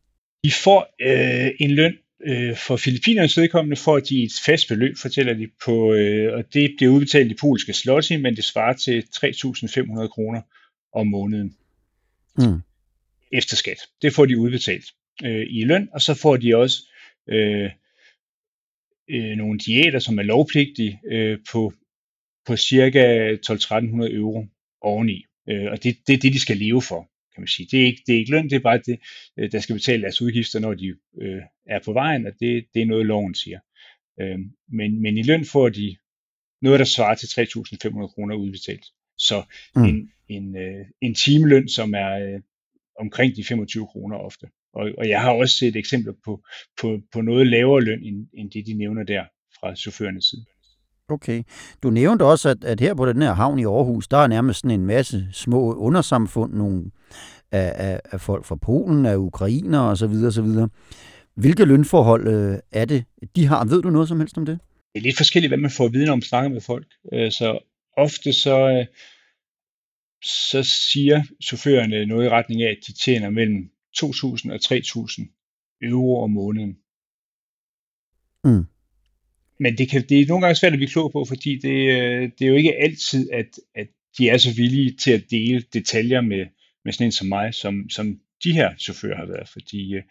De 0.43 0.51
får 0.63 0.87
øh, 1.01 1.51
en 1.59 1.71
løn 1.71 1.97
øh, 2.27 2.57
for 2.57 2.77
Filippinernes 2.77 3.37
vedkommende, 3.37 3.75
får 3.75 3.99
de 3.99 4.23
et 4.23 4.31
fast 4.45 4.67
beløb, 4.67 4.97
fortæller 4.97 5.33
de 5.33 5.47
på, 5.65 5.93
øh, 5.93 6.33
og 6.33 6.53
det 6.53 6.73
bliver 6.77 6.93
udbetalt 6.93 7.31
i 7.31 7.35
polske 7.41 7.73
slotti, 7.73 8.17
men 8.17 8.35
det 8.35 8.43
svarer 8.43 8.73
til 8.73 9.03
3.500 9.15 10.07
kroner 10.07 10.41
om 10.93 11.07
måneden 11.07 11.57
Mm. 12.39 12.61
efter 13.33 13.55
skat. 13.55 13.77
Det 14.01 14.13
får 14.13 14.25
de 14.25 14.37
udbetalt 14.39 14.85
øh, 15.25 15.45
i 15.49 15.63
løn, 15.63 15.89
og 15.93 16.01
så 16.01 16.13
får 16.13 16.37
de 16.37 16.55
også 16.55 16.77
øh, 17.29 17.71
øh, 19.09 19.37
nogle 19.37 19.59
diæter, 19.59 19.99
som 19.99 20.19
er 20.19 20.23
lovpligtige 20.23 20.99
øh, 21.11 21.37
på, 21.51 21.73
på 22.45 22.57
cirka 22.57 23.33
12-1300 23.35 24.15
euro 24.15 24.45
oveni. 24.81 25.25
Øh, 25.49 25.71
og 25.71 25.83
det, 25.83 25.97
det 26.07 26.13
er 26.13 26.17
det, 26.17 26.33
de 26.33 26.39
skal 26.39 26.57
leve 26.57 26.81
for, 26.81 27.09
kan 27.37 27.41
man 27.41 27.47
sige. 27.47 27.67
Det 27.71 27.81
er 27.81 27.85
ikke, 27.85 28.03
det 28.07 28.15
er 28.15 28.19
ikke 28.19 28.31
løn, 28.31 28.49
det 28.49 28.55
er 28.55 28.59
bare 28.59 28.81
det, 28.85 28.99
øh, 29.39 29.51
der 29.51 29.59
skal 29.59 29.75
betale 29.75 30.01
deres 30.01 30.21
udgifter, 30.21 30.59
når 30.59 30.73
de 30.73 30.87
øh, 31.21 31.41
er 31.69 31.79
på 31.85 31.93
vejen, 31.93 32.25
og 32.27 32.33
det, 32.39 32.65
det 32.73 32.81
er 32.81 32.85
noget, 32.85 33.05
loven 33.05 33.35
siger. 33.35 33.59
Øh, 34.21 34.39
men, 34.71 35.01
men 35.01 35.17
i 35.17 35.23
løn 35.23 35.45
får 35.45 35.69
de 35.69 35.97
noget, 36.61 36.79
der 36.79 36.85
svarer 36.85 37.15
til 37.15 37.27
3.500 37.27 38.07
kroner 38.13 38.35
udbetalt. 38.35 38.85
Så 39.17 39.43
Mm. 39.75 39.83
en, 39.85 40.11
en, 40.29 40.57
øh, 40.57 40.85
en 41.01 41.15
timeløn, 41.15 41.69
som 41.69 41.93
er 41.93 42.11
øh, 42.25 42.41
omkring 42.99 43.35
de 43.35 43.43
25 43.43 43.87
kroner 43.87 44.17
ofte. 44.17 44.47
Og, 44.73 44.91
og 44.97 45.09
jeg 45.09 45.21
har 45.21 45.31
også 45.31 45.57
set 45.57 45.75
eksempler 45.75 46.13
på, 46.25 46.43
på, 46.81 47.01
på 47.13 47.21
noget 47.21 47.47
lavere 47.47 47.81
løn, 47.83 48.03
end, 48.03 48.27
end 48.33 48.51
det, 48.51 48.65
de 48.65 48.73
nævner 48.73 49.03
der 49.03 49.25
fra 49.59 49.75
chaufførernes 49.75 50.25
side. 50.25 50.45
Okay. 51.09 51.43
Du 51.83 51.89
nævnte 51.89 52.23
også, 52.23 52.49
at, 52.49 52.63
at 52.63 52.79
her 52.79 52.93
på 52.93 53.05
den 53.05 53.21
her 53.21 53.33
havn 53.33 53.59
i 53.59 53.65
Aarhus, 53.65 54.07
der 54.07 54.17
er 54.17 54.27
nærmest 54.27 54.59
sådan 54.61 54.79
en 54.79 54.85
masse 54.85 55.27
små 55.31 55.73
undersamfund, 55.73 56.53
nogle 56.53 56.91
af, 57.51 57.73
af, 57.75 58.01
af 58.11 58.21
folk 58.21 58.45
fra 58.45 58.55
Polen, 58.55 59.05
af 59.05 59.15
ukrainer 59.15 59.79
og 59.79 59.97
så 59.97 60.07
videre, 60.07 60.31
så 60.31 60.41
videre. 60.41 60.69
Hvilke 61.35 61.65
lønforhold 61.65 62.27
øh, 62.27 62.59
er 62.71 62.85
det, 62.85 63.05
de 63.35 63.45
har? 63.45 63.65
Ved 63.65 63.81
du 63.81 63.89
noget 63.89 64.07
som 64.07 64.19
helst 64.19 64.37
om 64.37 64.45
det? 64.45 64.59
Det 64.93 64.99
er 64.99 65.03
lidt 65.03 65.17
forskelligt, 65.17 65.49
hvad 65.49 65.57
man 65.57 65.71
får 65.71 65.85
at 65.85 65.93
vide, 65.93 66.05
når 66.05 66.15
man 66.15 66.21
snakker 66.21 66.49
med 66.49 66.61
folk. 66.61 66.87
Øh, 67.13 67.31
Så 67.31 67.59
ofte 67.97 68.33
så, 68.33 68.69
øh, 68.69 68.85
så 70.23 70.63
siger 70.63 71.23
chaufførerne 71.43 72.05
noget 72.05 72.25
i 72.25 72.29
retning 72.29 72.61
af, 72.61 72.69
at 72.69 72.77
de 72.87 72.93
tjener 72.93 73.29
mellem 73.29 73.69
2.000 73.97 74.51
og 74.53 74.59
3.000 74.63 75.79
euro 75.81 76.23
om 76.23 76.31
måneden. 76.31 76.77
Mm. 78.43 78.65
Men 79.59 79.77
det, 79.77 79.89
kan, 79.89 80.05
det 80.09 80.19
er 80.19 80.25
nogle 80.27 80.41
gange 80.45 80.55
svært 80.55 80.73
at 80.73 80.77
blive 80.79 80.89
klog 80.89 81.11
på, 81.11 81.25
fordi 81.27 81.59
det, 81.59 81.77
øh, 81.91 82.31
det 82.39 82.41
er 82.45 82.49
jo 82.49 82.55
ikke 82.55 82.75
altid, 82.75 83.29
at, 83.33 83.45
at 83.75 83.87
de 84.17 84.29
er 84.29 84.37
så 84.37 84.53
villige 84.55 84.91
til 84.91 85.11
at 85.11 85.23
dele 85.31 85.63
detaljer 85.73 86.21
med, 86.21 86.45
med 86.85 86.93
sådan 86.93 87.05
en 87.07 87.11
som 87.11 87.27
mig, 87.27 87.53
som, 87.53 87.89
som 87.89 88.19
de 88.43 88.53
her 88.53 88.69
chauffører 88.79 89.17
har 89.17 89.25
været. 89.25 89.49
Fordi 89.49 89.95
øh, 89.95 90.03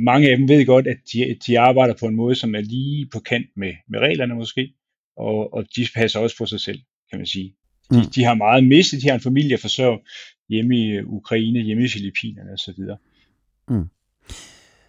mange 0.00 0.30
af 0.30 0.36
dem 0.36 0.48
ved 0.48 0.66
godt, 0.66 0.86
at 0.86 0.96
de, 1.12 1.36
de 1.46 1.58
arbejder 1.58 1.94
på 2.00 2.06
en 2.06 2.16
måde, 2.16 2.34
som 2.34 2.54
er 2.54 2.60
lige 2.60 3.08
på 3.12 3.20
kant 3.20 3.46
med, 3.56 3.72
med 3.88 4.00
reglerne 4.00 4.34
måske, 4.34 4.72
og, 5.16 5.54
og 5.54 5.64
de 5.76 5.86
passer 5.94 6.20
også 6.20 6.36
på 6.38 6.46
sig 6.46 6.60
selv, 6.60 6.78
kan 7.10 7.18
man 7.18 7.26
sige. 7.26 7.54
De, 7.90 7.96
Mm. 7.96 8.10
de 8.14 8.24
har 8.24 8.34
meget 8.34 8.64
mistet, 8.64 9.02
de 9.02 9.08
har 9.08 9.14
en 9.14 9.20
familie 9.20 9.54
at 9.54 9.60
forsørge 9.60 9.98
hjemme 10.48 10.76
i 10.78 11.00
Ukraine, 11.02 11.60
hjemme 11.62 11.84
i 11.84 11.88
Filippinerne 11.88 12.52
osv. 12.52 12.74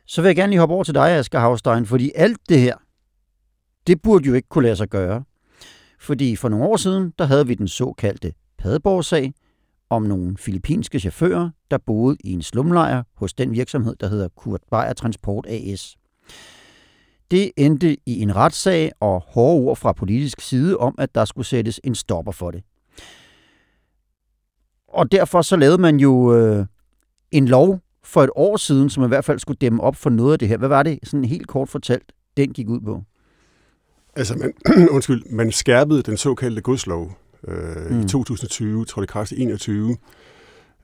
Så 0.07 0.21
vil 0.21 0.29
jeg 0.29 0.35
gerne 0.35 0.51
lige 0.51 0.59
hoppe 0.59 0.75
over 0.75 0.83
til 0.83 0.93
dig, 0.93 1.09
Asger 1.11 1.39
Havstein, 1.39 1.85
fordi 1.85 2.11
alt 2.15 2.39
det 2.49 2.59
her, 2.59 2.75
det 3.87 4.01
burde 4.01 4.27
jo 4.27 4.33
ikke 4.33 4.49
kunne 4.49 4.63
lade 4.63 4.75
sig 4.75 4.89
gøre. 4.89 5.23
Fordi 5.99 6.35
for 6.35 6.49
nogle 6.49 6.65
år 6.65 6.77
siden, 6.77 7.13
der 7.19 7.25
havde 7.25 7.47
vi 7.47 7.53
den 7.53 7.67
såkaldte 7.67 8.33
Padborg-sag 8.57 9.33
om 9.89 10.03
nogle 10.03 10.37
filippinske 10.37 10.99
chauffører, 10.99 11.49
der 11.71 11.77
boede 11.77 12.17
i 12.23 12.31
en 12.33 12.41
slumlejr 12.41 13.03
hos 13.15 13.33
den 13.33 13.51
virksomhed, 13.51 13.95
der 13.95 14.07
hedder 14.07 14.27
Kurt 14.27 14.61
Beyer 14.71 14.93
Transport 14.93 15.45
AS. 15.49 15.97
Det 17.31 17.51
endte 17.57 17.97
i 18.05 18.21
en 18.21 18.35
retssag 18.35 18.91
og 18.99 19.23
hårde 19.27 19.61
ord 19.61 19.77
fra 19.77 19.91
politisk 19.91 20.41
side 20.41 20.77
om, 20.77 20.95
at 20.97 21.15
der 21.15 21.25
skulle 21.25 21.45
sættes 21.45 21.79
en 21.83 21.95
stopper 21.95 22.31
for 22.31 22.51
det. 22.51 22.63
Og 24.87 25.11
derfor 25.11 25.41
så 25.41 25.55
lavede 25.55 25.81
man 25.81 25.99
jo 25.99 26.35
øh, 26.35 26.65
en 27.31 27.47
lov 27.47 27.79
for 28.03 28.23
et 28.23 28.29
år 28.35 28.57
siden, 28.57 28.89
som 28.89 29.03
i 29.03 29.07
hvert 29.07 29.25
fald 29.25 29.39
skulle 29.39 29.57
dæmme 29.61 29.83
op 29.83 29.95
for 29.95 30.09
noget 30.09 30.33
af 30.33 30.39
det 30.39 30.47
her. 30.47 30.57
Hvad 30.57 30.69
var 30.69 30.83
det, 30.83 30.99
sådan 31.03 31.25
helt 31.25 31.47
kort 31.47 31.69
fortalt, 31.69 32.11
den 32.37 32.53
gik 32.53 32.69
ud 32.69 32.81
på? 32.81 33.03
Altså, 34.15 34.35
man, 34.35 34.53
undskyld, 34.95 35.23
man 35.29 35.51
skærpede 35.51 36.01
den 36.03 36.17
såkaldte 36.17 36.61
godslov 36.61 37.17
øh, 37.47 37.91
Mm. 37.91 38.01
i 38.01 38.07
2020, 38.07 38.85
tror 38.85 39.01
det 39.01 39.09
kraft 39.09 39.31
i 39.31 39.41
21. 39.41 39.97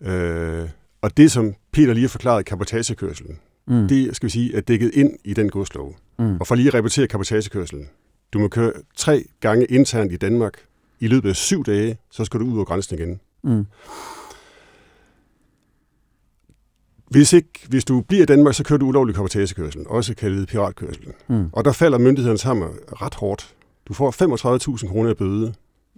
Øh, 0.02 0.70
og 1.02 1.18
det, 1.18 1.32
som 1.32 1.54
Peter 1.74 1.94
lige 1.94 2.04
har 2.04 2.10
forklaret, 2.10 2.46
kapotagekørselen, 2.46 3.40
Mm. 3.68 3.88
det 3.88 4.16
skal 4.16 4.28
vi 4.28 4.32
sige, 4.32 4.56
er 4.56 4.62
dækket 4.62 4.92
ind 4.94 5.14
i 5.24 5.34
den 5.34 5.50
godslov. 5.50 5.96
Mm. 6.20 6.38
Og 6.40 6.48
for 6.48 6.56
lige 6.56 6.68
at 6.68 6.74
repetere 6.74 7.08
kapotagekørselen. 7.08 7.90
Du 8.34 8.40
må 8.40 8.48
køre 8.48 8.74
tre 8.96 9.26
gange 9.40 9.66
internt 9.66 10.12
i 10.12 10.16
Danmark. 10.18 10.54
I 11.00 11.08
løbet 11.08 11.30
af 11.30 11.36
syv 11.36 11.64
dage, 11.64 11.98
så 12.12 12.26
skal 12.26 12.40
du 12.40 12.46
ud 12.46 12.56
over 12.56 12.66
grænsen 12.66 13.00
igen. 13.00 13.20
Mm. 13.44 13.66
Hvis, 17.12 17.34
ikke, 17.34 17.50
hvis 17.70 17.86
du 17.86 18.02
bliver 18.02 18.24
i 18.24 18.26
Danmark, 18.26 18.54
så 18.56 18.64
kører 18.64 18.80
du 18.80 18.86
ulovlig 18.88 19.16
kapotagekørsel, 19.16 19.82
også 19.88 20.16
kaldet 20.16 20.48
piratkørsel. 20.48 21.06
Mm. 21.30 21.46
Og 21.54 21.66
der 21.66 21.72
falder 21.72 21.98
myndighederne 21.98 22.38
sammen 22.38 22.70
ret 23.02 23.14
hårdt. 23.14 23.56
Du 23.88 23.94
får 23.94 24.76
35.000 24.82 24.88
kroner 24.88 25.10
i 25.12 25.14
bøde 25.14 25.54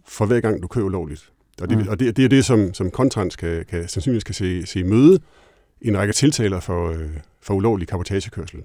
for 0.08 0.26
hver 0.26 0.40
gang, 0.40 0.62
du 0.62 0.68
kører 0.68 0.86
ulovligt. 0.86 1.30
Og 1.62 1.70
det, 1.70 1.78
Mm. 1.78 1.88
og 1.90 2.00
det, 2.00 2.18
det 2.18 2.26
er 2.26 2.30
det, 2.30 2.46
som, 2.46 2.74
som 2.74 2.92
Kontrans 2.92 3.36
kan, 3.36 3.66
kan, 3.70 3.88
sandsynligvis 3.88 4.24
kan 4.24 4.36
se, 4.36 4.66
se 4.66 4.84
møde 4.84 5.20
en 5.82 5.98
række 5.98 6.14
tiltaler 6.14 6.60
for, 6.60 6.90
øh, 6.90 7.10
for 7.42 7.54
ulovlig 7.54 7.88
kapotagekørsel. 7.88 8.60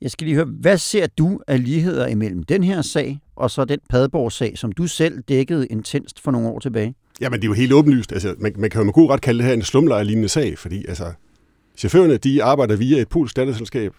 Jeg 0.00 0.10
skal 0.10 0.24
lige 0.24 0.34
høre, 0.34 0.44
hvad 0.60 0.78
ser 0.78 1.06
du 1.06 1.40
af 1.46 1.64
ligheder 1.64 2.06
imellem 2.06 2.42
den 2.42 2.64
her 2.64 2.82
sag 2.82 3.18
og 3.36 3.50
så 3.50 3.64
den 3.64 3.78
Padborg-sag, 3.90 4.58
som 4.58 4.72
du 4.72 4.86
selv 4.86 5.20
dækkede 5.28 5.66
intenst 5.66 6.20
for 6.20 6.30
nogle 6.30 6.48
år 6.48 6.58
tilbage? 6.58 6.94
Jamen, 7.20 7.40
det 7.40 7.44
er 7.44 7.48
jo 7.48 7.54
helt 7.54 7.72
åbenlyst. 7.72 8.12
Altså, 8.12 8.34
man, 8.38 8.52
man 8.58 8.70
kan 8.70 8.78
jo 8.80 8.84
med 8.84 8.92
god 8.92 9.10
ret 9.10 9.20
kalde 9.20 9.38
det 9.38 9.46
her 9.46 9.54
en 9.54 9.62
slumlejr-lignende 9.62 10.28
sag, 10.28 10.58
fordi 10.58 10.84
altså, 10.88 11.12
chaufførerne 11.76 12.16
de 12.16 12.42
arbejder 12.42 12.76
via 12.76 13.00
et 13.00 13.08
polsk 13.08 13.36
datterselskab. 13.36 13.94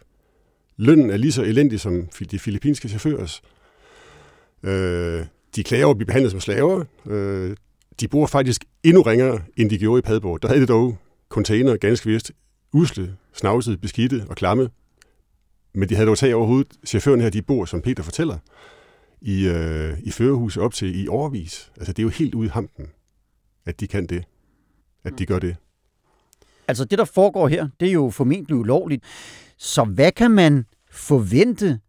Lønnen 0.78 1.10
er 1.10 1.18
lige 1.18 1.32
så 1.32 1.44
elendig 1.44 1.80
som 1.80 2.08
de 2.32 2.40
filippinske 2.40 2.90
chaufførers. 2.90 3.42
Øh, 4.64 5.26
de 5.56 5.64
klager 5.64 5.86
over 5.86 5.94
at 5.94 5.98
blive 5.98 6.06
behandlet 6.06 6.32
som 6.32 6.40
slaver. 6.40 6.84
Øh, 7.06 7.56
de 8.00 8.08
bor 8.08 8.26
faktisk 8.26 8.66
endnu 8.84 9.02
ringere, 9.02 9.42
end 9.58 9.70
de 9.70 9.78
gjorde 9.78 10.00
i 10.00 10.02
Padborg. 10.02 10.42
Der 10.42 10.48
havde 10.48 10.62
de 10.62 10.66
dog 10.68 10.98
container, 11.30 11.78
ganske 11.78 12.10
vist, 12.10 12.32
usle, 12.74 13.16
snavsede, 13.34 13.78
beskidte 13.78 14.26
og 14.30 14.36
klamme. 14.36 14.70
Men 15.74 15.90
de 15.90 15.96
havde 15.96 16.08
dog 16.08 16.18
tag 16.18 16.36
over 16.36 16.48
hovedet. 16.48 16.74
Chaufførerne 16.86 17.24
her, 17.24 17.30
de 17.30 17.42
bor, 17.42 17.66
som 17.66 17.82
Peter 17.82 18.04
fortæller, 18.04 18.38
i, 19.22 19.48
øh, 19.48 19.98
i 20.04 20.12
førerhuset 20.12 20.64
op 20.64 20.74
til 20.74 21.04
i 21.04 21.08
overvis. 21.08 21.72
Altså, 21.78 21.94
det 21.94 22.00
er 22.00 22.04
jo 22.04 22.10
helt 22.10 22.36
ude 22.36 22.46
i 22.46 22.50
hampen, 22.50 22.88
at 23.66 23.80
de 23.80 23.88
kan 23.88 24.06
det. 24.06 24.24
At 25.04 25.14
de 25.20 25.26
gør 25.26 25.40
det. 25.40 25.56
Altså 26.68 26.86
det, 26.86 27.00
der 27.00 27.06
foregår 27.06 27.48
her, 27.48 27.68
det 27.80 27.88
er 27.88 27.92
jo 27.92 28.10
formentlig 28.10 28.56
ulovligt. 28.56 29.04
Så 29.58 29.84
hvad 29.84 30.12
kan 30.12 30.32
man 30.32 30.66
forvente, 30.92 31.80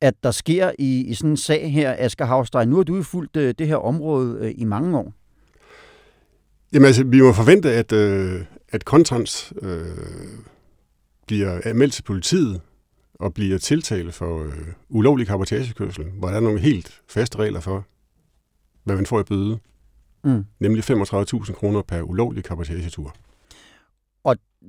at 0.00 0.14
der 0.22 0.30
sker 0.30 0.70
i, 0.78 1.04
i 1.04 1.14
sådan 1.14 1.30
en 1.30 1.36
sag 1.36 1.72
her, 1.72 1.94
Asger 1.98 2.24
Havstein? 2.24 2.68
Nu 2.68 2.76
har 2.76 2.82
du 2.82 2.96
jo 2.96 3.02
fulgt 3.02 3.36
øh, 3.36 3.54
det 3.58 3.66
her 3.66 3.76
område 3.76 4.38
øh, 4.40 4.54
i 4.56 4.64
mange 4.64 4.98
år. 4.98 5.12
Jamen 6.72 6.86
altså, 6.86 7.04
vi 7.04 7.20
må 7.20 7.32
forvente, 7.32 7.72
at, 7.72 7.92
øh, 7.92 8.44
at 8.68 8.84
Kontrans 8.84 9.52
øh, 9.62 9.86
bliver 11.26 11.74
meldt 11.74 11.94
til 11.94 12.02
politiet 12.02 12.60
og 13.14 13.34
bliver 13.34 13.58
tiltalt 13.58 14.14
for 14.14 14.44
øh, 14.44 14.52
ulovlig 14.88 15.26
kapotagekørsel, 15.26 16.04
hvor 16.18 16.28
der 16.28 16.36
er 16.36 16.40
nogle 16.40 16.60
helt 16.60 17.00
faste 17.08 17.38
regler 17.38 17.60
for, 17.60 17.86
hvad 18.84 18.96
man 18.96 19.06
får 19.06 19.20
i 19.20 19.24
bøde. 19.24 19.58
Mm. 20.24 20.44
Nemlig 20.60 20.90
35.000 20.90 21.52
kroner 21.52 21.82
per 21.82 22.02
ulovlig 22.02 22.44
kapotagetur. 22.44 23.14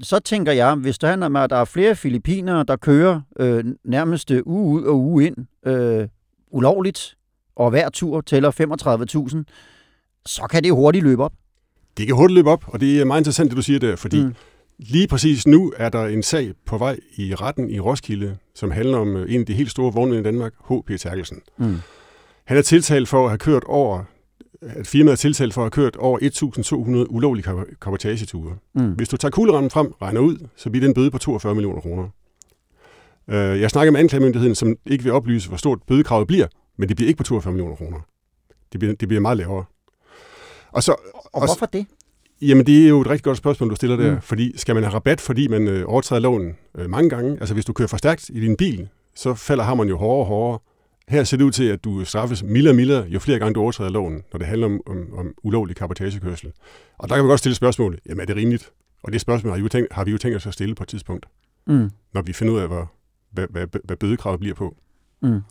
Så 0.03 0.19
tænker 0.19 0.51
jeg, 0.51 0.75
hvis 0.75 0.97
der 0.97 1.07
handler 1.07 1.25
om, 1.25 1.35
at 1.35 1.49
der 1.49 1.55
er 1.55 1.65
flere 1.65 1.95
filipinere, 1.95 2.63
der 2.63 2.75
kører 2.75 3.21
øh, 3.39 3.63
nærmest 3.83 4.31
uge 4.31 4.81
ud 4.81 4.83
og 4.83 4.99
uge 4.99 5.25
ind 5.25 5.35
øh, 5.65 6.07
ulovligt, 6.51 7.17
og 7.55 7.69
hver 7.69 7.89
tur 7.89 8.21
tæller 8.21 8.51
35.000, 8.51 9.43
så 10.25 10.47
kan 10.49 10.63
det 10.63 10.71
hurtigt 10.71 11.03
løbe 11.03 11.23
op. 11.23 11.33
Det 11.97 12.07
kan 12.07 12.15
hurtigt 12.15 12.35
løbe 12.35 12.49
op, 12.49 12.63
og 12.67 12.79
det 12.79 13.01
er 13.01 13.05
meget 13.05 13.21
interessant, 13.21 13.49
det 13.49 13.57
du 13.57 13.61
siger 13.61 13.79
der, 13.79 13.95
fordi 13.95 14.23
mm. 14.23 14.35
lige 14.79 15.07
præcis 15.07 15.47
nu 15.47 15.73
er 15.77 15.89
der 15.89 16.05
en 16.05 16.23
sag 16.23 16.53
på 16.65 16.77
vej 16.77 16.99
i 17.17 17.35
retten 17.35 17.69
i 17.69 17.79
Roskilde, 17.79 18.37
som 18.55 18.71
handler 18.71 18.97
om 18.97 19.15
øh, 19.15 19.33
en 19.33 19.39
af 19.39 19.45
de 19.45 19.53
helt 19.53 19.71
store 19.71 19.93
vognmænd 19.93 20.21
i 20.21 20.23
Danmark, 20.23 20.53
H.P. 20.69 20.99
Terkelsen. 20.99 21.41
Mm. 21.57 21.77
Han 22.45 22.57
er 22.57 22.61
tiltalt 22.61 23.07
for 23.07 23.23
at 23.23 23.29
have 23.29 23.37
kørt 23.37 23.63
over 23.63 24.03
at 24.61 24.87
firmaet 24.87 25.11
er 25.11 25.17
tiltalt 25.17 25.53
for 25.53 25.61
at 25.61 25.65
have 25.65 25.71
kørt 25.71 25.95
over 25.95 26.19
1.200 26.19 27.15
ulovlige 27.15 27.45
kapotageture. 27.81 28.55
Mm. 28.75 28.91
Hvis 28.91 29.09
du 29.09 29.17
tager 29.17 29.31
kuglerammen 29.31 29.69
frem, 29.69 29.93
regner 30.01 30.21
ud, 30.21 30.47
så 30.55 30.69
bliver 30.69 30.81
det 30.81 30.87
en 30.87 30.93
bøde 30.93 31.11
på 31.11 31.17
42 31.17 31.55
millioner 31.55 31.81
kroner. 31.81 32.09
Øh, 33.29 33.61
jeg 33.61 33.69
snakker 33.69 33.91
med 33.91 33.99
anklagemyndigheden, 33.99 34.55
som 34.55 34.75
ikke 34.85 35.03
vil 35.03 35.13
oplyse, 35.13 35.47
hvor 35.47 35.57
stort 35.57 35.79
bødekravet 35.87 36.27
bliver, 36.27 36.47
men 36.77 36.89
det 36.89 36.95
bliver 36.95 37.07
ikke 37.07 37.17
på 37.17 37.23
42 37.23 37.53
millioner 37.53 37.75
kroner. 37.75 37.99
Det 38.71 38.79
bliver, 38.79 38.95
det 38.95 39.07
bliver 39.07 39.21
meget 39.21 39.37
lavere. 39.37 39.65
Og, 40.71 40.83
så, 40.83 40.91
og, 41.13 41.29
og 41.33 41.45
hvorfor 41.45 41.65
det? 41.65 41.85
Jamen, 42.41 42.65
det 42.65 42.83
er 42.83 42.89
jo 42.89 43.01
et 43.01 43.07
rigtig 43.07 43.23
godt 43.23 43.37
spørgsmål, 43.37 43.69
du 43.69 43.75
stiller 43.75 43.95
der. 43.95 44.15
Mm. 44.15 44.21
Fordi 44.21 44.57
skal 44.57 44.75
man 44.75 44.83
have 44.83 44.93
rabat, 44.93 45.21
fordi 45.21 45.47
man 45.47 45.67
øh, 45.67 45.83
overtræder 45.87 46.21
loven 46.21 46.55
øh, 46.77 46.89
mange 46.89 47.09
gange? 47.09 47.31
Altså, 47.39 47.53
hvis 47.53 47.65
du 47.65 47.73
kører 47.73 47.87
for 47.87 47.97
stærkt 47.97 48.29
i 48.29 48.39
din 48.39 48.57
bil, 48.57 48.89
så 49.15 49.33
falder 49.33 49.63
hammeren 49.63 49.89
jo 49.89 49.97
hårdere 49.97 50.19
og 50.19 50.25
hårdere. 50.25 50.59
Her 51.09 51.23
ser 51.23 51.37
det 51.37 51.43
ud 51.43 51.51
til, 51.51 51.63
at 51.63 51.83
du 51.83 52.05
straffes 52.05 52.43
mildere 52.43 52.71
og 52.71 52.75
mildere, 52.75 53.05
jo 53.07 53.19
flere 53.19 53.39
gange 53.39 53.53
du 53.53 53.61
overtræder 53.61 53.89
loven, 53.89 54.23
når 54.31 54.37
det 54.37 54.47
handler 54.47 54.67
om, 54.67 54.81
om, 54.85 55.13
om 55.13 55.33
ulovlig 55.43 55.75
kapotagekørsel. 55.75 56.51
Og 56.97 57.09
der 57.09 57.15
kan 57.15 57.23
man 57.23 57.29
godt 57.29 57.39
stille 57.39 57.55
spørgsmål, 57.55 57.99
jamen 58.05 58.21
er 58.21 58.25
det 58.25 58.35
rimeligt? 58.35 58.71
Og 59.03 59.13
det 59.13 59.21
spørgsmål 59.21 59.51
har, 59.51 59.57
vi 59.57 59.63
jo 59.63 59.69
tænkt, 59.69 59.93
har 59.93 60.03
vi 60.03 60.11
jo 60.11 60.17
tænkt 60.17 60.35
os 60.35 60.47
at 60.47 60.53
stille 60.53 60.75
på 60.75 60.83
et 60.83 60.89
tidspunkt, 60.89 61.25
mm. 61.67 61.89
når 62.13 62.21
vi 62.21 62.33
finder 62.33 62.53
ud 62.53 62.59
af, 62.59 62.67
hvad, 62.67 62.83
hvad, 63.31 63.47
hvad, 63.47 63.79
hvad 63.83 63.97
bødekravet 63.97 64.39
bliver 64.39 64.55
på. 64.55 64.75
Mm. 65.21 65.41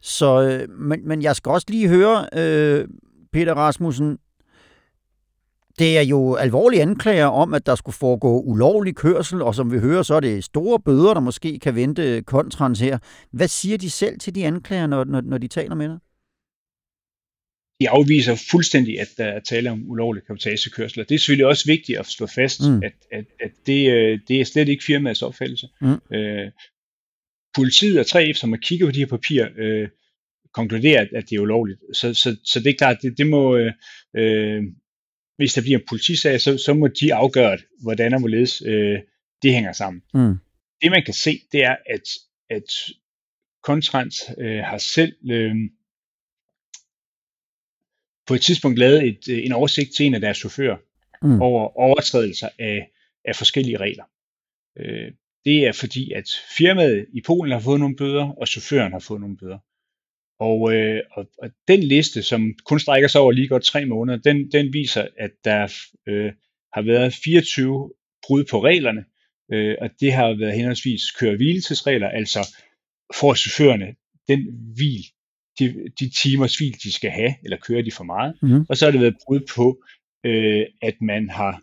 Så, 0.00 0.42
øh, 0.42 0.78
men, 0.78 1.08
men 1.08 1.22
jeg 1.22 1.36
skal 1.36 1.50
også 1.50 1.66
lige 1.70 1.88
høre, 1.88 2.26
øh, 2.32 2.88
Peter 3.32 3.54
Rasmussen, 3.54 4.18
det 5.78 5.98
er 5.98 6.02
jo 6.02 6.34
alvorlige 6.34 6.82
anklager 6.82 7.26
om, 7.26 7.54
at 7.54 7.66
der 7.66 7.74
skulle 7.74 7.96
foregå 7.96 8.40
ulovlig 8.40 8.96
kørsel, 8.96 9.42
og 9.42 9.54
som 9.54 9.72
vi 9.72 9.78
hører, 9.78 10.02
så 10.02 10.14
er 10.14 10.20
det 10.20 10.44
store 10.44 10.80
bøder, 10.80 11.14
der 11.14 11.20
måske 11.20 11.58
kan 11.58 11.74
vente 11.74 12.22
kontrans 12.22 12.80
her. 12.80 12.98
Hvad 13.32 13.48
siger 13.48 13.78
de 13.78 13.90
selv 13.90 14.18
til 14.18 14.34
de 14.34 14.46
anklager, 14.46 14.86
når, 14.86 15.04
når, 15.04 15.20
når 15.20 15.38
de 15.38 15.48
taler 15.48 15.74
med 15.74 15.88
dig? 15.88 15.98
De 17.80 17.88
afviser 17.88 18.46
fuldstændig, 18.50 19.00
at 19.00 19.08
der 19.16 19.24
er 19.24 19.40
tale 19.40 19.70
om 19.70 19.90
ulovlig 19.90 20.22
kapitagekørsel. 20.26 20.98
Det 21.08 21.14
er 21.14 21.18
selvfølgelig 21.18 21.46
også 21.46 21.64
vigtigt 21.66 21.98
at 21.98 22.06
slå 22.06 22.26
fast, 22.26 22.60
mm. 22.70 22.82
at, 22.82 22.92
at, 23.12 23.24
at 23.40 23.50
det, 23.66 23.90
øh, 23.90 24.18
det 24.28 24.40
er 24.40 24.44
slet 24.44 24.68
ikke 24.68 24.84
firmaets 24.84 25.22
opfattelse. 25.22 25.68
Mm. 25.80 26.16
Øh, 26.16 26.50
politiet 27.54 27.98
og 27.98 28.04
3F, 28.08 28.32
som 28.32 28.52
har 28.52 28.58
kigget 28.62 28.86
på 28.86 28.92
de 28.92 28.98
her 28.98 29.06
papirer, 29.06 29.48
øh, 29.58 29.88
konkluderer, 30.54 31.06
at 31.16 31.24
det 31.30 31.36
er 31.36 31.40
ulovligt. 31.40 31.80
Så, 31.92 32.14
så, 32.14 32.36
så 32.44 32.60
det 32.60 32.70
er 32.70 32.76
klart, 32.78 32.96
det, 33.02 33.18
det 33.18 33.26
må... 33.26 33.56
Øh, 33.56 33.72
øh 34.16 34.62
hvis 35.36 35.54
der 35.54 35.62
bliver 35.62 35.78
en 35.78 35.84
politisag, 35.88 36.40
så, 36.40 36.58
så 36.58 36.74
må 36.74 36.88
de 36.88 37.14
afgøre, 37.14 37.58
hvordan 37.82 38.14
og 38.14 38.20
hvorledes 38.20 38.62
øh, 38.66 38.98
det 39.42 39.52
hænger 39.52 39.72
sammen. 39.72 40.02
Mm. 40.14 40.34
Det 40.82 40.90
man 40.90 41.02
kan 41.04 41.14
se, 41.14 41.40
det 41.52 41.64
er, 41.64 41.76
at, 41.86 42.08
at 42.50 42.64
Kontrans 43.62 44.16
øh, 44.38 44.58
har 44.58 44.78
selv 44.78 45.16
øh, 45.30 45.54
på 48.26 48.34
et 48.34 48.40
tidspunkt 48.40 48.78
lavet 48.78 49.08
et, 49.08 49.28
øh, 49.30 49.44
en 49.44 49.52
oversigt 49.52 49.90
til 49.96 50.06
en 50.06 50.14
af 50.14 50.20
deres 50.20 50.36
chauffører 50.36 50.76
mm. 51.22 51.40
over 51.40 51.78
overtrædelser 51.78 52.48
af, 52.58 52.90
af 53.24 53.36
forskellige 53.36 53.76
regler. 53.76 54.04
Øh, 54.78 55.12
det 55.44 55.66
er 55.66 55.72
fordi, 55.72 56.12
at 56.12 56.28
firmaet 56.56 57.06
i 57.12 57.20
Polen 57.26 57.52
har 57.52 57.60
fået 57.60 57.80
nogle 57.80 57.96
bøder, 57.96 58.24
og 58.40 58.48
chaufføren 58.48 58.92
har 58.92 58.98
fået 58.98 59.20
nogle 59.20 59.36
bøder. 59.36 59.58
Og, 60.40 60.74
øh, 60.74 61.02
og, 61.12 61.26
og 61.42 61.50
den 61.68 61.80
liste, 61.82 62.22
som 62.22 62.54
kun 62.64 62.80
strækker 62.80 63.08
sig 63.08 63.20
over 63.20 63.32
lige 63.32 63.48
godt 63.48 63.64
tre 63.64 63.86
måneder, 63.86 64.18
den, 64.18 64.52
den 64.52 64.72
viser, 64.72 65.06
at 65.18 65.30
der 65.44 65.62
øh, 66.08 66.32
har 66.72 66.82
været 66.82 67.14
24 67.24 67.90
brud 68.26 68.44
på 68.50 68.64
reglerne, 68.64 69.04
øh, 69.52 69.76
og 69.80 69.90
det 70.00 70.12
har 70.12 70.38
været 70.38 70.54
henholdsvis 70.54 71.02
køre 71.10 71.36
hviletidsregler, 71.36 72.08
altså 72.08 72.38
for 73.14 73.34
chaufførerne 73.34 73.94
den 74.28 74.40
hvil, 74.74 75.04
de, 75.58 75.90
de 76.00 76.10
timers 76.10 76.56
hvil, 76.56 76.74
de 76.84 76.92
skal 76.92 77.10
have, 77.10 77.34
eller 77.44 77.56
kører 77.56 77.82
de 77.82 77.90
for 77.90 78.04
meget, 78.04 78.34
mm. 78.42 78.66
og 78.68 78.76
så 78.76 78.84
har 78.84 78.92
det 78.92 79.00
været 79.00 79.16
brud 79.26 79.40
på, 79.56 79.82
øh, 80.26 80.66
at 80.82 80.94
man 81.00 81.30
har 81.30 81.62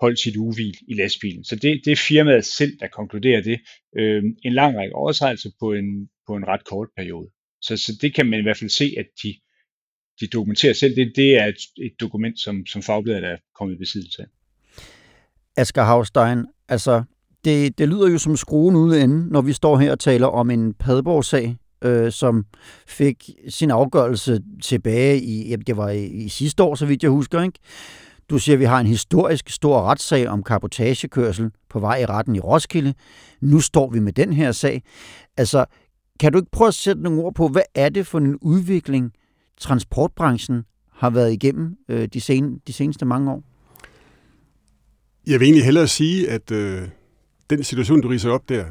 holdt 0.00 0.18
sit 0.18 0.36
ugehvil 0.36 0.76
i 0.88 0.94
lastbilen. 0.94 1.44
Så 1.44 1.56
det, 1.56 1.80
det 1.84 1.92
er 1.92 2.06
firmaet 2.08 2.44
selv, 2.44 2.78
der 2.80 2.88
konkluderer 2.88 3.42
det. 3.42 3.60
Øh, 3.98 4.22
en 4.44 4.52
lang 4.52 4.78
række 4.78 4.94
overtrædelser 4.94 5.50
på 5.60 5.72
en, 5.72 6.08
på 6.26 6.36
en 6.36 6.48
ret 6.48 6.64
kort 6.64 6.88
periode. 6.96 7.28
Så, 7.66 7.76
så 7.76 7.98
det 8.00 8.14
kan 8.14 8.26
man 8.26 8.38
i 8.38 8.42
hvert 8.42 8.58
fald 8.58 8.70
se, 8.70 8.94
at 8.98 9.06
de, 9.22 9.34
de 10.20 10.26
dokumenterer 10.26 10.72
selv. 10.72 10.96
Det, 10.96 11.12
det 11.16 11.38
er 11.38 11.46
et, 11.46 11.84
et 11.86 11.92
dokument, 12.00 12.40
som, 12.40 12.66
som 12.66 12.82
fagbladet 12.82 13.24
er 13.24 13.36
kommet 13.58 13.74
i 13.74 13.78
besiddelse 13.78 14.22
af. 14.22 14.26
Asger 15.56 15.82
Havstein, 15.82 16.44
altså 16.68 17.02
det, 17.44 17.78
det 17.78 17.88
lyder 17.88 18.08
jo 18.08 18.18
som 18.18 18.36
skruen 18.36 18.76
ude 18.76 19.02
ende, 19.02 19.28
når 19.28 19.40
vi 19.40 19.52
står 19.52 19.78
her 19.78 19.90
og 19.90 19.98
taler 19.98 20.26
om 20.26 20.50
en 20.50 20.74
Padborg-sag, 20.74 21.56
øh, 21.84 22.12
som 22.12 22.46
fik 22.86 23.30
sin 23.48 23.70
afgørelse 23.70 24.40
tilbage 24.62 25.20
i, 25.20 25.48
ja, 25.48 25.56
det 25.56 25.76
var 25.76 25.88
i, 25.88 26.06
i 26.06 26.28
sidste 26.28 26.62
år, 26.62 26.74
så 26.74 26.86
vidt 26.86 27.02
jeg 27.02 27.10
husker, 27.10 27.42
ikke? 27.42 27.58
Du 28.30 28.38
siger, 28.38 28.56
at 28.56 28.60
vi 28.60 28.64
har 28.64 28.80
en 28.80 28.86
historisk 28.86 29.50
stor 29.50 29.82
retssag 29.82 30.28
om 30.28 30.42
kapotagekørsel 30.42 31.50
på 31.70 31.80
vej 31.80 31.98
i 31.98 32.04
retten 32.04 32.36
i 32.36 32.40
Roskilde. 32.40 32.94
Nu 33.40 33.60
står 33.60 33.90
vi 33.90 33.98
med 34.00 34.12
den 34.12 34.32
her 34.32 34.52
sag. 34.52 34.82
Altså, 35.36 35.64
kan 36.20 36.32
du 36.32 36.38
ikke 36.38 36.50
prøve 36.50 36.68
at 36.68 36.74
sætte 36.74 37.02
nogle 37.02 37.22
ord 37.22 37.34
på, 37.34 37.48
hvad 37.48 37.62
er 37.74 37.88
det 37.88 38.06
for 38.06 38.18
en 38.18 38.36
udvikling, 38.36 39.12
transportbranchen 39.60 40.64
har 40.92 41.10
været 41.10 41.32
igennem 41.32 41.76
øh, 41.88 42.08
de, 42.08 42.20
sen, 42.20 42.60
de 42.66 42.72
seneste 42.72 43.04
mange 43.04 43.30
år? 43.30 43.42
Jeg 45.26 45.40
vil 45.40 45.46
egentlig 45.46 45.64
hellere 45.64 45.88
sige, 45.88 46.30
at 46.30 46.50
øh, 46.50 46.88
den 47.50 47.64
situation, 47.64 48.00
du 48.00 48.08
riser 48.08 48.30
op 48.30 48.48
der, 48.48 48.64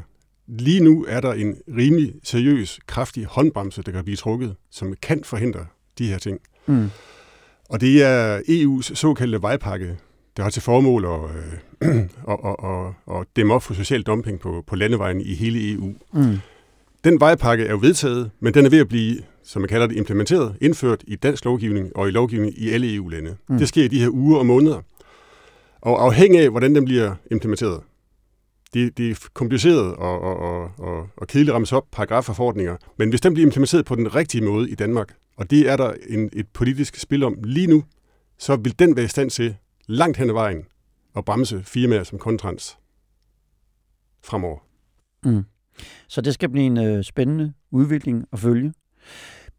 lige 0.46 0.80
nu 0.80 1.04
er 1.08 1.20
der 1.20 1.32
en 1.32 1.56
rimelig 1.76 2.14
seriøs, 2.22 2.80
kraftig 2.86 3.24
håndbremse, 3.24 3.82
der 3.82 3.92
kan 3.92 4.04
blive 4.04 4.16
trukket, 4.16 4.54
som 4.70 4.94
kan 5.02 5.24
forhindre 5.24 5.66
de 5.98 6.06
her 6.06 6.18
ting. 6.18 6.40
Mm. 6.66 6.90
Og 7.68 7.80
det 7.80 8.02
er 8.02 8.38
EU's 8.38 8.94
såkaldte 8.94 9.42
vejpakke, 9.42 9.96
der 10.36 10.42
har 10.42 10.50
til 10.50 10.62
formål 10.62 11.04
at, 11.04 11.36
øh, 11.36 11.98
at, 12.32 12.38
at, 12.44 12.56
at, 12.64 13.16
at 13.16 13.26
dæmme 13.36 13.54
op 13.54 13.62
for 13.62 13.74
social 13.74 14.02
dumping 14.02 14.40
på, 14.40 14.64
på 14.66 14.76
landevejen 14.76 15.20
i 15.20 15.34
hele 15.34 15.72
EU. 15.72 15.94
Mm. 16.12 16.38
Den 17.06 17.20
vejpakke 17.20 17.64
er 17.64 17.70
jo 17.70 17.78
vedtaget, 17.82 18.30
men 18.40 18.54
den 18.54 18.66
er 18.66 18.70
ved 18.70 18.78
at 18.78 18.88
blive, 18.88 19.22
som 19.42 19.62
man 19.62 19.68
kalder 19.68 19.86
det, 19.86 19.96
implementeret, 19.96 20.56
indført 20.60 21.04
i 21.06 21.16
dansk 21.16 21.44
lovgivning 21.44 21.96
og 21.96 22.08
i 22.08 22.10
lovgivning 22.10 22.58
i 22.58 22.70
alle 22.70 22.94
EU-lande. 22.94 23.36
Mm. 23.48 23.58
Det 23.58 23.68
sker 23.68 23.84
i 23.84 23.88
de 23.88 24.00
her 24.00 24.08
uger 24.08 24.38
og 24.38 24.46
måneder. 24.46 24.82
Og 25.80 26.04
afhængig 26.04 26.40
af, 26.40 26.50
hvordan 26.50 26.74
den 26.74 26.84
bliver 26.84 27.14
implementeret, 27.30 27.82
det, 28.74 28.98
det 28.98 29.10
er 29.10 29.28
kompliceret 29.34 29.94
og, 29.94 30.20
og, 30.20 30.36
og, 30.36 30.70
og, 30.78 31.08
og 31.16 31.26
kedeligt 31.26 31.54
rammes 31.54 31.72
op, 31.72 31.84
paragrafer 31.92 32.32
og 32.32 32.36
forordninger, 32.36 32.76
men 32.96 33.08
hvis 33.08 33.20
den 33.20 33.34
bliver 33.34 33.46
implementeret 33.46 33.84
på 33.84 33.94
den 33.94 34.14
rigtige 34.14 34.44
måde 34.44 34.70
i 34.70 34.74
Danmark, 34.74 35.16
og 35.36 35.50
det 35.50 35.68
er 35.70 35.76
der 35.76 35.92
en, 36.08 36.30
et 36.32 36.46
politisk 36.48 36.96
spil 36.96 37.22
om 37.22 37.36
lige 37.42 37.66
nu, 37.66 37.84
så 38.38 38.56
vil 38.56 38.78
den 38.78 38.96
være 38.96 39.04
i 39.04 39.08
stand 39.08 39.30
til 39.30 39.56
langt 39.86 40.16
hen 40.16 40.28
ad 40.28 40.34
vejen 40.34 40.64
at 41.16 41.24
bremse 41.24 41.62
firmaer 41.64 42.04
som 42.04 42.18
Kontrans 42.18 42.78
fremover. 44.24 44.58
Mm. 45.24 45.44
Så 46.08 46.20
det 46.20 46.34
skal 46.34 46.48
blive 46.48 46.66
en 46.66 46.76
øh, 46.76 47.04
spændende 47.04 47.52
udvikling 47.70 48.24
at 48.32 48.38
følge. 48.38 48.72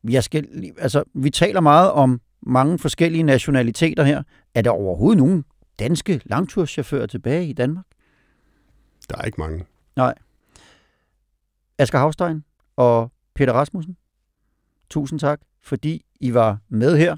Jeg 0.09 0.23
skal, 0.23 0.71
altså, 0.77 1.03
vi 1.13 1.29
taler 1.29 1.59
meget 1.59 1.91
om 1.91 2.21
mange 2.41 2.79
forskellige 2.79 3.23
nationaliteter 3.23 4.03
her. 4.03 4.23
Er 4.55 4.61
der 4.61 4.69
overhovedet 4.69 5.17
nogen 5.17 5.45
danske 5.79 6.21
langturschauffører 6.25 7.05
tilbage 7.05 7.47
i 7.47 7.53
Danmark? 7.53 7.85
Der 9.09 9.17
er 9.17 9.23
ikke 9.23 9.41
mange. 9.41 9.65
Nej. 9.95 10.15
Asger 11.77 11.99
Havstein 11.99 12.43
og 12.75 13.11
Peter 13.35 13.53
Rasmussen, 13.53 13.97
tusind 14.89 15.19
tak, 15.19 15.39
fordi 15.61 16.05
I 16.19 16.33
var 16.33 16.57
med 16.69 16.97
her. 16.97 17.17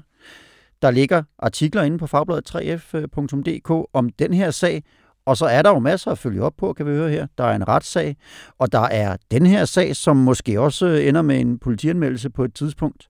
Der 0.82 0.90
ligger 0.90 1.22
artikler 1.38 1.82
inde 1.82 1.98
på 1.98 2.06
fagbladet 2.06 2.56
3f.dk 2.56 3.88
om 3.92 4.08
den 4.08 4.34
her 4.34 4.50
sag, 4.50 4.84
og 5.30 5.36
så 5.36 5.46
er 5.46 5.62
der 5.62 5.70
jo 5.70 5.78
masser 5.78 6.10
at 6.10 6.18
følge 6.18 6.42
op 6.42 6.52
på, 6.58 6.72
kan 6.72 6.86
vi 6.86 6.90
høre 6.90 7.10
her. 7.10 7.26
Der 7.38 7.44
er 7.44 7.56
en 7.56 7.68
retssag, 7.68 8.16
og 8.58 8.72
der 8.72 8.80
er 8.80 9.16
den 9.30 9.46
her 9.46 9.64
sag, 9.64 9.96
som 9.96 10.16
måske 10.16 10.60
også 10.60 10.86
øh, 10.86 11.08
ender 11.08 11.22
med 11.22 11.40
en 11.40 11.58
politianmeldelse 11.58 12.30
på 12.30 12.44
et 12.44 12.54
tidspunkt. 12.54 13.08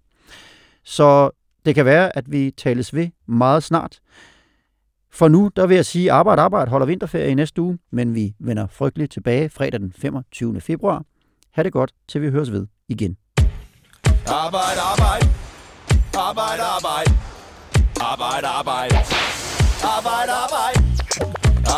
Så 0.84 1.30
det 1.64 1.74
kan 1.74 1.84
være, 1.84 2.16
at 2.16 2.32
vi 2.32 2.50
tales 2.56 2.94
ved 2.94 3.08
meget 3.28 3.62
snart. 3.62 4.00
For 5.12 5.28
nu, 5.28 5.50
der 5.56 5.66
vil 5.66 5.74
jeg 5.74 5.86
sige, 5.86 6.12
arbejd, 6.12 6.38
arbejd, 6.38 6.68
holder 6.68 6.86
vinterferie 6.86 7.30
i 7.30 7.34
næste 7.34 7.62
uge, 7.62 7.78
men 7.92 8.14
vi 8.14 8.34
vender 8.38 8.66
frygteligt 8.66 9.12
tilbage 9.12 9.48
fredag 9.48 9.80
den 9.80 9.92
25. 9.92 10.60
februar. 10.60 11.04
Ha' 11.52 11.62
det 11.62 11.72
godt, 11.72 11.92
til 12.08 12.22
vi 12.22 12.30
høres 12.30 12.52
ved 12.52 12.66
igen. 12.88 13.16
Arbejd 14.26 14.78
arbejd 14.92 15.28
arbejd 16.14 16.60
arbejd 16.60 17.08
Arbejde, 18.00 18.46
arbejde. 18.46 18.96
Arbejde, 19.84 20.32
arbejde. 20.32 20.89